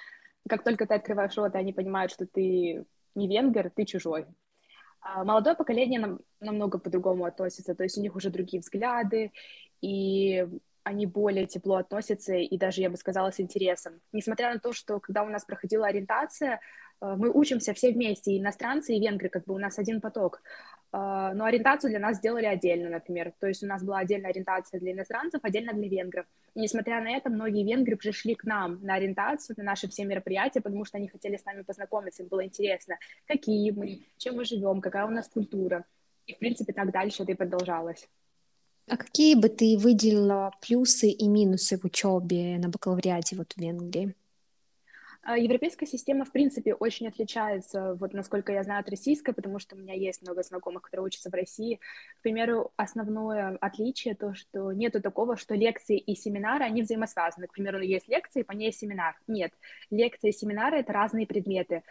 как 0.49 0.65
только 0.65 0.85
ты 0.85 0.95
открываешь 0.95 1.37
рот, 1.37 1.55
они 1.55 1.73
понимают, 1.73 2.11
что 2.11 2.27
ты 2.27 2.85
не 3.15 3.29
венгер, 3.29 3.71
ты 3.71 3.85
чужой. 3.85 4.27
А 5.01 5.23
молодое 5.23 5.55
поколение 5.55 6.01
нам, 6.01 6.19
намного 6.41 6.77
по-другому 6.79 7.25
относится, 7.25 7.77
то 7.77 7.85
есть 7.85 7.97
у 7.99 8.03
них 8.03 8.17
уже 8.17 8.31
другие 8.31 8.61
взгляды, 8.61 9.31
и 9.81 10.45
они 10.83 11.07
более 11.07 11.47
тепло 11.47 11.77
относятся 11.77 12.35
и 12.35 12.59
даже, 12.59 12.81
я 12.81 12.91
бы 12.91 12.97
сказала, 12.97 13.31
с 13.31 13.39
интересом. 13.39 14.01
Несмотря 14.11 14.53
на 14.53 14.59
то, 14.59 14.73
что 14.73 14.99
когда 14.99 15.23
у 15.23 15.29
нас 15.29 15.45
проходила 15.45 15.87
ориентация, 15.87 16.61
мы 17.01 17.31
учимся 17.31 17.73
все 17.75 17.93
вместе, 17.93 18.33
и 18.33 18.39
иностранцы, 18.39 18.95
и 18.95 19.01
венгры, 19.01 19.29
как 19.29 19.45
бы 19.45 19.55
у 19.55 19.59
нас 19.59 19.79
один 19.79 20.01
поток. 20.01 20.43
Э, 20.93 21.33
но 21.35 21.45
ориентацию 21.45 21.91
для 21.91 22.01
нас 22.01 22.17
сделали 22.19 22.47
отдельно, 22.47 22.91
например. 22.91 23.33
То 23.39 23.47
есть 23.47 23.63
у 23.63 23.67
нас 23.67 23.83
была 23.83 23.99
отдельная 23.99 24.31
ориентация 24.31 24.81
для 24.81 24.93
иностранцев, 24.93 25.41
отдельно 25.43 25.73
для 25.73 25.89
венгров. 25.89 26.27
И 26.55 26.61
несмотря 26.61 27.01
на 27.01 27.11
это, 27.11 27.31
многие 27.31 27.65
венгры 27.65 27.97
пришли 27.97 28.35
к 28.35 28.45
нам 28.45 28.81
на 28.83 28.95
ориентацию, 28.95 29.57
на 29.59 29.65
наши 29.65 29.89
все 29.89 30.05
мероприятия, 30.05 30.61
потому 30.61 30.85
что 30.85 30.99
они 30.99 31.09
хотели 31.09 31.37
с 31.37 31.45
нами 31.45 31.63
познакомиться, 31.63 32.23
им 32.23 32.29
было 32.29 32.45
интересно, 32.45 32.97
какие 33.27 33.71
мы, 33.71 34.01
чем 34.19 34.37
мы 34.37 34.45
живем, 34.45 34.81
какая 34.81 35.07
у 35.07 35.11
нас 35.11 35.29
культура. 35.29 35.85
И, 36.27 36.35
в 36.35 36.39
принципе, 36.39 36.73
так 36.73 36.93
дальше 36.93 37.23
это 37.23 37.33
и 37.33 37.37
продолжалось. 37.37 38.09
А 38.89 38.97
какие 38.97 39.37
бы 39.37 39.49
ты 39.49 39.79
выделила 39.79 40.53
плюсы 40.61 41.11
и 41.11 41.29
минусы 41.29 41.79
в 41.79 41.85
учебе 41.85 42.59
на 42.59 42.69
бакалавриате 42.69 43.37
вот 43.37 43.53
в 43.53 43.61
Венгрии? 43.61 44.15
А, 45.23 45.37
европейская 45.37 45.87
система, 45.87 46.25
в 46.25 46.33
принципе, 46.33 46.75
очень 46.75 47.07
отличается, 47.07 47.95
вот 47.95 48.15
насколько 48.15 48.53
я 48.53 48.63
знаю, 48.63 48.81
от 48.81 48.89
российской, 48.89 49.35
потому 49.35 49.59
что 49.59 49.77
у 49.77 49.79
меня 49.79 49.93
есть 49.93 50.23
много 50.23 50.43
знакомых, 50.43 50.83
которые 50.83 51.07
учатся 51.07 51.29
в 51.29 51.35
России. 51.35 51.79
К 52.19 52.23
примеру, 52.23 52.73
основное 52.77 53.59
отличие 53.61 54.15
то, 54.15 54.35
что 54.35 54.73
нету 54.73 55.03
такого, 55.03 55.37
что 55.37 55.55
лекции 55.55 55.99
и 55.99 56.15
семинары, 56.15 56.65
они 56.65 56.83
взаимосвязаны. 56.83 57.49
К 57.49 57.53
примеру, 57.53 57.81
есть 57.81 58.09
лекции, 58.09 58.43
по 58.43 58.53
ней 58.53 58.73
семинар. 58.73 59.15
Нет, 59.27 59.53
лекции 59.91 60.31
и 60.31 60.33
семинары— 60.33 60.79
это 60.81 60.93
разные 60.95 61.27
предметы. 61.27 61.83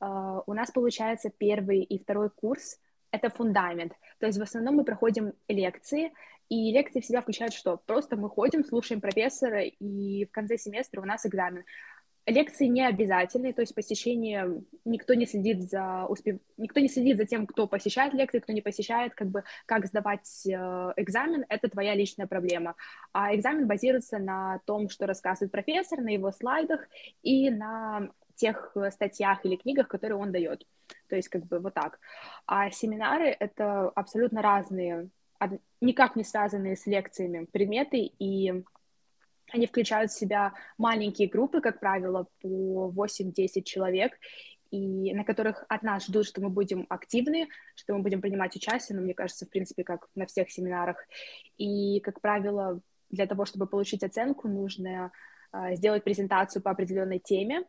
А, 0.00 0.42
у 0.46 0.52
нас, 0.52 0.72
получается, 0.72 1.30
первый 1.30 1.82
и 1.82 2.02
второй 2.02 2.30
курс— 2.30 2.80
это 3.12 3.30
фундамент. 3.30 3.92
То 4.18 4.26
есть 4.26 4.38
в 4.38 4.42
основном 4.42 4.76
мы 4.76 4.84
проходим 4.84 5.34
лекции, 5.46 6.12
и 6.48 6.70
лекции 6.70 7.00
в 7.00 7.06
себя 7.06 7.22
включают 7.22 7.54
что? 7.54 7.78
Просто 7.86 8.16
мы 8.16 8.28
ходим, 8.28 8.62
слушаем 8.62 9.00
профессора, 9.00 9.62
и 9.62 10.26
в 10.26 10.30
конце 10.32 10.58
семестра 10.58 11.00
у 11.00 11.04
нас 11.04 11.24
экзамен. 11.24 11.64
Лекции 12.26 12.66
не 12.66 12.86
обязательные, 12.86 13.52
то 13.52 13.62
есть 13.62 13.74
посещение, 13.74 14.62
никто 14.84 15.14
не 15.14 15.26
следит 15.26 15.62
за 15.62 16.06
успев... 16.06 16.38
никто 16.56 16.80
не 16.80 16.88
следит 16.88 17.16
за 17.16 17.26
тем, 17.26 17.46
кто 17.46 17.66
посещает 17.66 18.14
лекции, 18.14 18.38
кто 18.38 18.52
не 18.52 18.60
посещает, 18.60 19.14
как 19.14 19.28
бы 19.28 19.42
как 19.66 19.86
сдавать 19.86 20.46
э, 20.46 20.50
экзамен, 20.96 21.44
это 21.48 21.68
твоя 21.68 21.94
личная 21.94 22.26
проблема. 22.26 22.76
А 23.12 23.34
экзамен 23.34 23.66
базируется 23.66 24.18
на 24.18 24.60
том, 24.66 24.88
что 24.88 25.06
рассказывает 25.06 25.50
профессор, 25.50 26.00
на 26.00 26.10
его 26.10 26.30
слайдах 26.30 26.86
и 27.22 27.50
на 27.50 28.10
тех 28.36 28.76
статьях 28.90 29.44
или 29.44 29.56
книгах, 29.56 29.88
которые 29.88 30.18
он 30.18 30.32
дает. 30.32 30.66
То 31.08 31.16
есть 31.16 31.28
как 31.28 31.46
бы 31.46 31.58
вот 31.58 31.74
так. 31.74 31.98
А 32.46 32.70
семинары— 32.70 33.36
это 33.40 33.88
абсолютно 33.90 34.42
разные 34.42 35.10
никак 35.80 36.16
не 36.16 36.24
связанные 36.24 36.76
с 36.76 36.86
лекциями 36.86 37.46
предметы, 37.50 37.98
и 37.98 38.62
они 39.52 39.66
включают 39.66 40.10
в 40.10 40.18
себя 40.18 40.54
маленькие 40.78 41.28
группы, 41.28 41.60
как 41.60 41.80
правило, 41.80 42.26
по 42.40 42.92
8-10 42.96 43.62
человек, 43.62 44.12
и 44.70 45.12
на 45.12 45.24
которых 45.24 45.64
от 45.68 45.82
нас 45.82 46.06
ждут, 46.06 46.26
что 46.26 46.40
мы 46.40 46.48
будем 46.48 46.86
активны, 46.88 47.48
что 47.74 47.94
мы 47.94 48.02
будем 48.02 48.22
принимать 48.22 48.56
участие, 48.56 48.96
но 48.96 49.02
мне 49.02 49.14
кажется, 49.14 49.44
в 49.44 49.50
принципе, 49.50 49.84
как 49.84 50.08
на 50.14 50.26
всех 50.26 50.50
семинарах. 50.50 50.96
И, 51.58 52.00
как 52.00 52.20
правило, 52.20 52.80
для 53.10 53.26
того, 53.26 53.44
чтобы 53.44 53.66
получить 53.66 54.02
оценку, 54.02 54.48
нужно 54.48 55.12
uh, 55.54 55.76
сделать 55.76 56.04
презентацию 56.04 56.62
по 56.62 56.70
определенной 56.70 57.18
теме, 57.18 57.64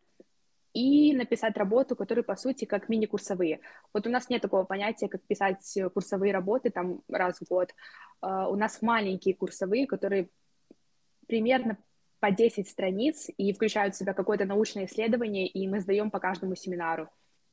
и 0.72 1.14
написать 1.14 1.56
работу, 1.56 1.94
которые, 1.94 2.24
по 2.24 2.34
сути, 2.34 2.64
как 2.64 2.88
мини-курсовые. 2.88 3.60
Вот 3.92 4.08
у 4.08 4.10
нас 4.10 4.28
нет 4.28 4.42
такого 4.42 4.64
понятия, 4.64 5.08
как 5.08 5.22
писать 5.22 5.78
курсовые 5.94 6.32
работы 6.32 6.70
там 6.70 7.02
раз 7.08 7.38
в 7.38 7.48
год. 7.48 7.70
Uh, 8.24 8.48
у 8.50 8.56
нас 8.56 8.82
маленькие 8.82 9.34
курсовые, 9.34 9.86
которые 9.86 10.30
примерно 11.26 11.78
по 12.20 12.30
10 12.30 12.68
страниц 12.68 13.28
и 13.36 13.52
включают 13.52 13.94
в 13.94 13.98
себя 13.98 14.14
какое-то 14.14 14.44
научное 14.44 14.86
исследование, 14.86 15.46
и 15.46 15.68
мы 15.68 15.80
сдаем 15.80 16.10
по 16.10 16.20
каждому 16.20 16.54
семинару. 16.54 17.08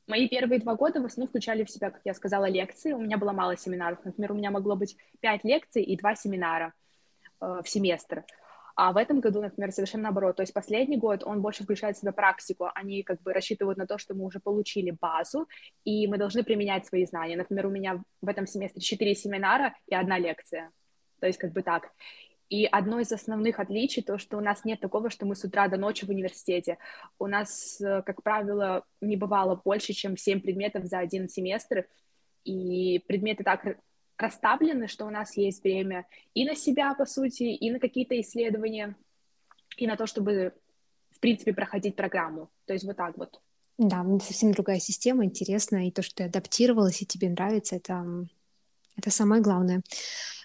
Мои 0.06 0.28
первые 0.28 0.60
два 0.60 0.74
года 0.74 1.00
в 1.00 1.04
основном 1.04 1.28
включали 1.28 1.64
в 1.64 1.70
себя, 1.70 1.90
как 1.90 2.00
я 2.04 2.14
сказала, 2.14 2.48
лекции. 2.48 2.92
У 2.92 2.98
меня 2.98 3.18
было 3.18 3.32
мало 3.32 3.56
семинаров. 3.56 3.98
Например, 4.04 4.32
у 4.32 4.34
меня 4.34 4.50
могло 4.50 4.74
быть 4.74 4.96
5 5.20 5.44
лекций 5.44 5.82
и 5.82 5.96
2 5.96 6.16
семинара 6.16 6.72
э, 7.40 7.60
в 7.62 7.68
семестр. 7.68 8.24
А 8.74 8.92
в 8.92 8.96
этом 8.96 9.20
году, 9.20 9.42
например, 9.42 9.70
совершенно 9.70 10.04
наоборот. 10.04 10.36
То 10.36 10.42
есть 10.42 10.54
последний 10.54 10.96
год 10.96 11.22
он 11.24 11.42
больше 11.42 11.64
включает 11.64 11.96
в 11.96 12.00
себя 12.00 12.12
практику. 12.12 12.68
Они 12.74 13.02
как 13.02 13.20
бы 13.22 13.32
рассчитывают 13.32 13.78
на 13.78 13.86
то, 13.86 13.98
что 13.98 14.14
мы 14.14 14.24
уже 14.24 14.40
получили 14.40 14.96
базу, 14.98 15.48
и 15.84 16.06
мы 16.06 16.18
должны 16.18 16.42
применять 16.42 16.86
свои 16.86 17.04
знания. 17.04 17.36
Например, 17.36 17.66
у 17.66 17.70
меня 17.70 18.02
в 18.22 18.28
этом 18.28 18.46
семестре 18.46 18.80
четыре 18.80 19.14
семинара 19.14 19.74
и 19.86 19.94
одна 19.94 20.18
лекция. 20.18 20.70
То 21.20 21.26
есть 21.26 21.38
как 21.38 21.52
бы 21.52 21.62
так. 21.62 21.92
И 22.52 22.66
одно 22.66 23.00
из 23.00 23.10
основных 23.10 23.60
отличий 23.60 24.02
то, 24.02 24.18
что 24.18 24.36
у 24.36 24.42
нас 24.42 24.66
нет 24.66 24.78
такого, 24.78 25.08
что 25.08 25.24
мы 25.24 25.34
с 25.34 25.42
утра 25.42 25.68
до 25.68 25.78
ночи 25.78 26.04
в 26.04 26.10
университете. 26.10 26.76
У 27.18 27.26
нас, 27.26 27.80
э, 27.80 28.02
как 28.02 28.22
правило, 28.22 28.84
не 29.00 29.16
бывало 29.16 29.58
больше, 29.64 29.94
чем 29.94 30.18
7 30.18 30.42
предметов 30.42 30.84
за 30.84 30.98
один 30.98 31.30
семестр, 31.30 31.86
и 32.44 32.98
предметы 33.08 33.42
так 33.42 33.78
расставлены, 34.18 34.86
что 34.86 35.06
у 35.06 35.10
нас 35.10 35.34
есть 35.38 35.64
время 35.64 36.04
и 36.34 36.44
на 36.44 36.54
себя, 36.54 36.92
по 36.92 37.06
сути, 37.06 37.44
и 37.44 37.70
на 37.70 37.80
какие-то 37.80 38.20
исследования, 38.20 38.96
и 39.78 39.86
на 39.86 39.96
то, 39.96 40.06
чтобы, 40.06 40.52
в 41.08 41.20
принципе, 41.20 41.54
проходить 41.54 41.96
программу. 41.96 42.50
То 42.66 42.74
есть 42.74 42.84
вот 42.84 42.98
так 42.98 43.16
вот. 43.16 43.40
Да, 43.78 44.04
совсем 44.18 44.52
другая 44.52 44.78
система, 44.78 45.24
интересная, 45.24 45.86
и 45.86 45.90
то, 45.90 46.02
что 46.02 46.16
ты 46.16 46.24
адаптировалась, 46.24 47.00
и 47.00 47.06
тебе 47.06 47.30
нравится, 47.30 47.76
это, 47.76 48.04
это 48.96 49.10
самое 49.10 49.42
главное. 49.42 49.82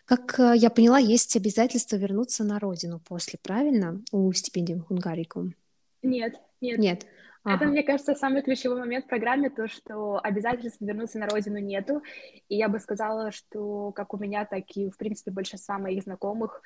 Как 0.05 0.39
э, 0.39 0.53
я 0.55 0.69
поняла, 0.69 0.99
есть 0.99 1.35
обязательство 1.35 1.97
вернуться 1.97 2.43
на 2.43 2.59
родину 2.59 3.01
после, 3.07 3.37
правильно, 3.41 4.01
у 4.11 4.31
стипендии 4.31 4.81
Хунгарикум? 4.87 5.53
Нет, 6.01 6.35
нет. 6.61 6.79
Нет. 6.79 7.05
Ага. 7.47 7.55
Это, 7.55 7.65
мне 7.65 7.83
кажется, 7.83 8.13
самый 8.13 8.41
ключевой 8.41 8.79
момент 8.79 9.05
в 9.05 9.07
программе, 9.07 9.49
то, 9.49 9.67
что 9.67 10.19
обязательств 10.21 10.81
вернуться 10.81 11.17
на 11.17 11.27
родину 11.27 11.59
нету. 11.59 12.01
И 12.49 12.57
я 12.57 12.67
бы 12.67 12.79
сказала, 12.79 13.31
что 13.31 13.91
как 13.93 14.13
у 14.13 14.17
меня, 14.17 14.45
так 14.45 14.65
и, 14.75 14.89
в 14.89 14.97
принципе, 14.97 15.31
большинства 15.31 15.77
моих 15.77 16.03
знакомых 16.03 16.61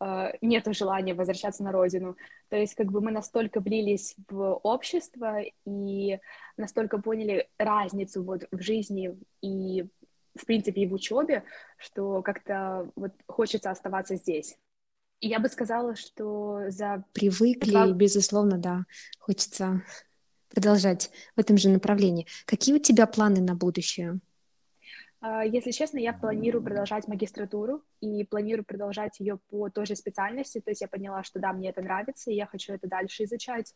э, 0.00 0.32
нету 0.40 0.74
желания 0.74 1.14
возвращаться 1.14 1.62
на 1.62 1.70
родину. 1.70 2.16
То 2.48 2.56
есть, 2.56 2.74
как 2.74 2.90
бы 2.90 3.00
мы 3.00 3.12
настолько 3.12 3.60
влились 3.60 4.16
в 4.28 4.54
общество 4.64 5.40
и 5.66 6.18
настолько 6.56 6.98
поняли 6.98 7.48
разницу 7.56 8.24
вот 8.24 8.42
в 8.50 8.60
жизни 8.60 9.16
и, 9.40 9.86
в 10.34 10.46
принципе, 10.46 10.82
и 10.82 10.86
в 10.86 10.94
учебе, 10.94 11.44
что 11.78 12.22
как-то 12.22 12.90
вот 12.96 13.12
хочется 13.26 13.70
оставаться 13.70 14.16
здесь. 14.16 14.56
И 15.20 15.28
я 15.28 15.38
бы 15.38 15.48
сказала, 15.48 15.96
что 15.96 16.62
за... 16.68 17.04
Привыкли, 17.12 17.70
два... 17.70 17.90
безусловно, 17.92 18.58
да, 18.58 18.84
хочется 19.18 19.82
продолжать 20.50 21.10
в 21.36 21.40
этом 21.40 21.56
же 21.56 21.68
направлении. 21.68 22.26
Какие 22.46 22.76
у 22.76 22.78
тебя 22.78 23.06
планы 23.06 23.40
на 23.40 23.54
будущее? 23.54 24.20
А, 25.20 25.44
если 25.44 25.70
честно, 25.70 25.98
я 25.98 26.12
планирую 26.12 26.62
продолжать 26.62 27.08
магистратуру 27.08 27.82
и 28.00 28.24
планирую 28.24 28.64
продолжать 28.64 29.18
ее 29.20 29.38
по 29.48 29.70
той 29.70 29.86
же 29.86 29.96
специальности. 29.96 30.60
То 30.60 30.70
есть 30.70 30.82
я 30.82 30.88
поняла, 30.88 31.22
что 31.22 31.40
да, 31.40 31.52
мне 31.52 31.70
это 31.70 31.80
нравится, 31.80 32.30
и 32.30 32.34
я 32.34 32.46
хочу 32.46 32.74
это 32.74 32.86
дальше 32.86 33.24
изучать. 33.24 33.74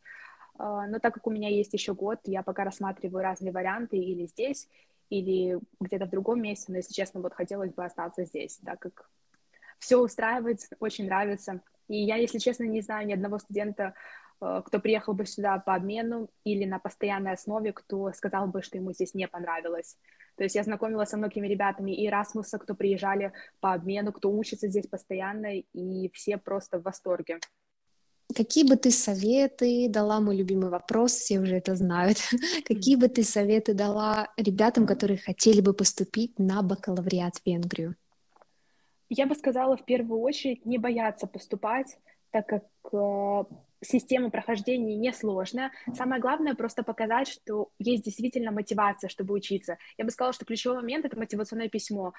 А, 0.59 0.87
но 0.87 0.99
так 0.99 1.15
как 1.15 1.27
у 1.27 1.31
меня 1.31 1.49
есть 1.49 1.73
еще 1.73 1.95
год, 1.95 2.19
я 2.25 2.43
пока 2.43 2.65
рассматриваю 2.65 3.23
разные 3.23 3.53
варианты 3.53 3.97
или 3.97 4.27
здесь, 4.27 4.69
или 5.11 5.59
где-то 5.81 6.07
в 6.07 6.11
другом 6.11 6.43
месте. 6.43 6.73
Но, 6.73 6.79
если 6.79 6.93
честно, 6.93 7.21
вот 7.21 7.35
хотелось 7.35 7.73
бы 7.73 7.85
остаться 7.85 8.25
здесь, 8.25 8.59
так 8.65 8.81
как 8.81 9.11
все 9.79 9.97
устраивает, 9.97 10.61
очень 10.81 11.07
нравится. 11.07 11.61
И 11.89 11.97
я, 11.97 12.17
если 12.17 12.39
честно, 12.39 12.65
не 12.65 12.81
знаю 12.81 13.07
ни 13.07 13.13
одного 13.13 13.39
студента, 13.39 13.95
Э, 14.41 14.63
кто 14.65 14.79
приехал 14.81 15.15
бы 15.15 15.27
сюда 15.27 15.59
по 15.59 15.75
обмену 15.75 16.29
или 16.45 16.65
на 16.65 16.79
постоянной 16.79 17.33
основе, 17.33 17.73
кто 17.73 18.13
сказал 18.13 18.47
бы, 18.47 18.63
что 18.63 18.79
ему 18.79 18.93
здесь 18.93 19.15
не 19.15 19.27
понравилось. 19.27 19.97
То 20.37 20.45
есть 20.45 20.55
я 20.55 20.63
знакомилась 20.63 21.09
со 21.09 21.17
многими 21.17 21.49
ребятами 21.49 21.91
и 21.91 22.09
Erasmus, 22.09 22.57
кто 22.59 22.75
приезжали 22.75 23.33
по 23.61 23.73
обмену, 23.73 24.13
кто 24.13 24.31
учится 24.31 24.69
здесь 24.69 24.87
постоянно, 24.87 25.59
и 25.59 26.11
все 26.13 26.39
просто 26.39 26.79
в 26.79 26.85
восторге. 26.85 27.41
Какие 28.35 28.69
бы 28.69 28.77
ты 28.77 28.91
советы 28.91 29.89
дала, 29.89 30.21
мой 30.21 30.37
любимый 30.37 30.69
вопрос, 30.69 31.13
все 31.13 31.41
уже 31.41 31.57
это 31.57 31.75
знают, 31.75 32.19
какие 32.67 32.97
бы 32.97 33.09
ты 33.09 33.25
советы 33.25 33.75
дала 33.75 34.29
ребятам, 34.37 34.87
которые 34.87 35.19
хотели 35.19 35.61
бы 35.61 35.73
поступить 35.73 36.39
на 36.39 36.63
бакалавриат 36.63 37.37
в 37.37 37.47
Венгрию? 37.47 37.95
Я 39.09 39.27
бы 39.27 39.35
сказала 39.35 39.77
в 39.77 39.85
первую 39.85 40.21
очередь 40.21 40.67
не 40.67 40.77
бояться 40.77 41.27
поступать, 41.27 41.97
так 42.31 42.47
как 42.47 42.65
э, 42.93 43.45
система 43.81 44.31
прохождения 44.31 44.97
несложная. 44.97 45.73
Самое 45.95 46.21
главное 46.21 46.55
просто 46.55 46.83
показать, 46.83 47.29
что 47.29 47.71
есть 47.79 48.05
действительно 48.05 48.51
мотивация, 48.51 49.09
чтобы 49.09 49.35
учиться. 49.35 49.79
Я 49.97 50.05
бы 50.05 50.11
сказала, 50.11 50.35
что 50.35 50.45
ключевой 50.45 50.77
момент— 50.77 51.05
это 51.07 51.19
мотивационное 51.19 51.71
письмо. 51.71 52.13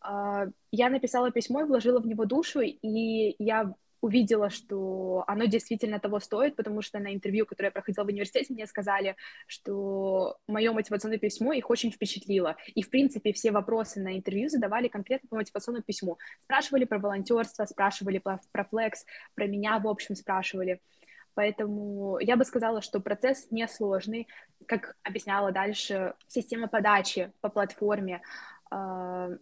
А, 0.00 0.46
я 0.70 0.88
написала 0.90 1.32
письмо 1.32 1.62
и 1.62 1.64
вложила 1.64 2.00
в 2.00 2.06
него 2.06 2.24
душу, 2.26 2.60
и 2.60 3.34
я 3.42 3.74
увидела, 4.00 4.50
что 4.50 5.24
оно 5.26 5.44
действительно 5.46 5.98
того 5.98 6.20
стоит, 6.20 6.56
потому 6.56 6.82
что 6.82 6.98
на 6.98 7.14
интервью, 7.14 7.46
которое 7.46 7.68
я 7.68 7.72
проходила 7.72 8.04
в 8.04 8.08
университете, 8.08 8.52
мне 8.52 8.66
сказали, 8.66 9.16
что 9.46 10.38
мое 10.46 10.72
мотивационное 10.72 11.18
письмо 11.18 11.52
их 11.52 11.70
очень 11.70 11.90
впечатлило. 11.90 12.56
И, 12.74 12.82
в 12.82 12.90
принципе, 12.90 13.32
все 13.32 13.50
вопросы 13.50 14.00
на 14.00 14.16
интервью 14.16 14.48
задавали 14.48 14.88
конкретно 14.88 15.28
по 15.28 15.36
мотивационному 15.36 15.84
письму. 15.84 16.18
Спрашивали 16.42 16.84
про 16.84 16.98
волонтерство, 16.98 17.64
спрашивали 17.64 18.18
про, 18.18 18.40
флекс, 18.70 19.04
про 19.34 19.46
меня, 19.46 19.78
в 19.78 19.88
общем, 19.88 20.14
спрашивали. 20.14 20.80
Поэтому 21.34 22.18
я 22.18 22.36
бы 22.36 22.44
сказала, 22.44 22.80
что 22.80 22.98
процесс 22.98 23.48
несложный. 23.50 24.26
Как 24.66 24.96
объясняла 25.02 25.52
дальше, 25.52 26.14
система 26.28 26.66
подачи 26.66 27.30
по 27.42 27.50
платформе 27.50 28.22
э, 28.70 29.38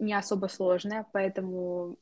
не 0.00 0.14
особо 0.14 0.46
сложная, 0.46 1.06
поэтому 1.12 1.98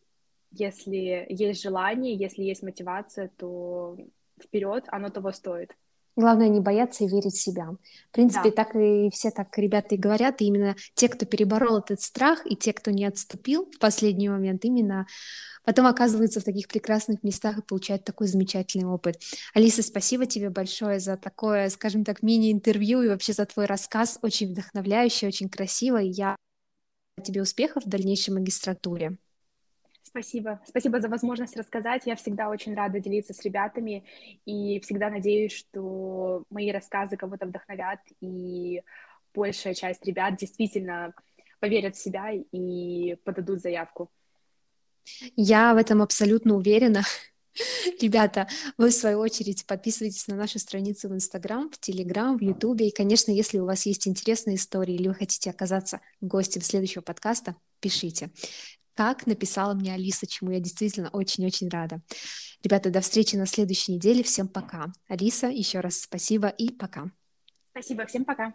если 0.56 1.26
есть 1.28 1.62
желание, 1.62 2.14
если 2.14 2.42
есть 2.42 2.62
мотивация, 2.62 3.30
то 3.36 3.96
вперед, 4.42 4.84
оно 4.88 5.10
того 5.10 5.32
стоит. 5.32 5.74
Главное 6.16 6.48
не 6.48 6.60
бояться 6.60 7.02
и 7.02 7.08
верить 7.08 7.34
в 7.34 7.42
себя. 7.42 7.70
В 8.10 8.12
принципе, 8.12 8.50
да. 8.50 8.64
так 8.64 8.76
и 8.76 9.10
все 9.10 9.32
так 9.32 9.56
ребята 9.58 9.96
и 9.96 9.98
говорят, 9.98 10.40
и 10.40 10.44
именно 10.44 10.76
те, 10.94 11.08
кто 11.08 11.26
переборол 11.26 11.78
этот 11.78 12.00
страх, 12.00 12.46
и 12.46 12.54
те, 12.54 12.72
кто 12.72 12.92
не 12.92 13.04
отступил 13.04 13.68
в 13.74 13.78
последний 13.80 14.28
момент, 14.28 14.64
именно 14.64 15.08
потом 15.64 15.86
оказываются 15.86 16.40
в 16.40 16.44
таких 16.44 16.68
прекрасных 16.68 17.24
местах 17.24 17.58
и 17.58 17.62
получают 17.62 18.04
такой 18.04 18.28
замечательный 18.28 18.86
опыт. 18.86 19.20
Алиса, 19.54 19.82
спасибо 19.82 20.26
тебе 20.26 20.50
большое 20.50 21.00
за 21.00 21.16
такое, 21.16 21.68
скажем 21.68 22.04
так, 22.04 22.22
мини-интервью 22.22 23.02
и 23.02 23.08
вообще 23.08 23.32
за 23.32 23.44
твой 23.46 23.66
рассказ. 23.66 24.20
Очень 24.22 24.52
вдохновляющий, 24.52 25.26
очень 25.26 25.48
красиво, 25.48 26.00
и 26.00 26.10
я 26.10 26.36
тебе 27.24 27.42
успехов 27.42 27.84
в 27.84 27.88
дальнейшей 27.88 28.34
магистратуре. 28.34 29.18
Спасибо. 30.06 30.60
Спасибо 30.66 31.00
за 31.00 31.08
возможность 31.08 31.56
рассказать. 31.56 32.02
Я 32.04 32.14
всегда 32.14 32.50
очень 32.50 32.74
рада 32.74 33.00
делиться 33.00 33.32
с 33.32 33.42
ребятами 33.42 34.04
и 34.44 34.78
всегда 34.80 35.08
надеюсь, 35.08 35.52
что 35.52 36.44
мои 36.50 36.70
рассказы 36.70 37.16
кого-то 37.16 37.46
вдохновят, 37.46 38.00
и 38.20 38.82
большая 39.34 39.72
часть 39.72 40.04
ребят 40.04 40.36
действительно 40.36 41.14
поверят 41.58 41.96
в 41.96 42.02
себя 42.02 42.32
и 42.32 43.16
подадут 43.24 43.62
заявку. 43.62 44.10
Я 45.36 45.72
в 45.72 45.78
этом 45.78 46.02
абсолютно 46.02 46.54
уверена. 46.54 47.02
Ребята, 48.00 48.46
вы 48.76 48.90
в 48.90 48.94
свою 48.94 49.20
очередь 49.20 49.66
подписывайтесь 49.66 50.28
на 50.28 50.36
наши 50.36 50.58
страницы 50.58 51.08
в 51.08 51.14
Инстаграм, 51.14 51.70
в 51.70 51.78
Телеграм, 51.78 52.36
в 52.36 52.42
Ютубе. 52.42 52.88
И, 52.88 52.94
конечно, 52.94 53.32
если 53.32 53.58
у 53.58 53.64
вас 53.64 53.86
есть 53.86 54.06
интересные 54.06 54.56
истории 54.56 54.94
или 54.94 55.08
вы 55.08 55.14
хотите 55.14 55.48
оказаться 55.48 56.00
гостем 56.20 56.60
следующего 56.60 57.00
подкаста, 57.00 57.56
пишите 57.80 58.30
как 58.94 59.26
написала 59.26 59.74
мне 59.74 59.94
Алиса, 59.94 60.26
чему 60.26 60.50
я 60.50 60.60
действительно 60.60 61.10
очень-очень 61.10 61.68
рада. 61.68 62.00
Ребята, 62.62 62.90
до 62.90 63.00
встречи 63.00 63.36
на 63.36 63.46
следующей 63.46 63.92
неделе. 63.92 64.22
Всем 64.22 64.48
пока. 64.48 64.92
Алиса, 65.08 65.48
еще 65.48 65.80
раз 65.80 66.00
спасибо 66.00 66.48
и 66.48 66.70
пока. 66.70 67.10
Спасибо, 67.70 68.06
всем 68.06 68.24
пока. 68.24 68.54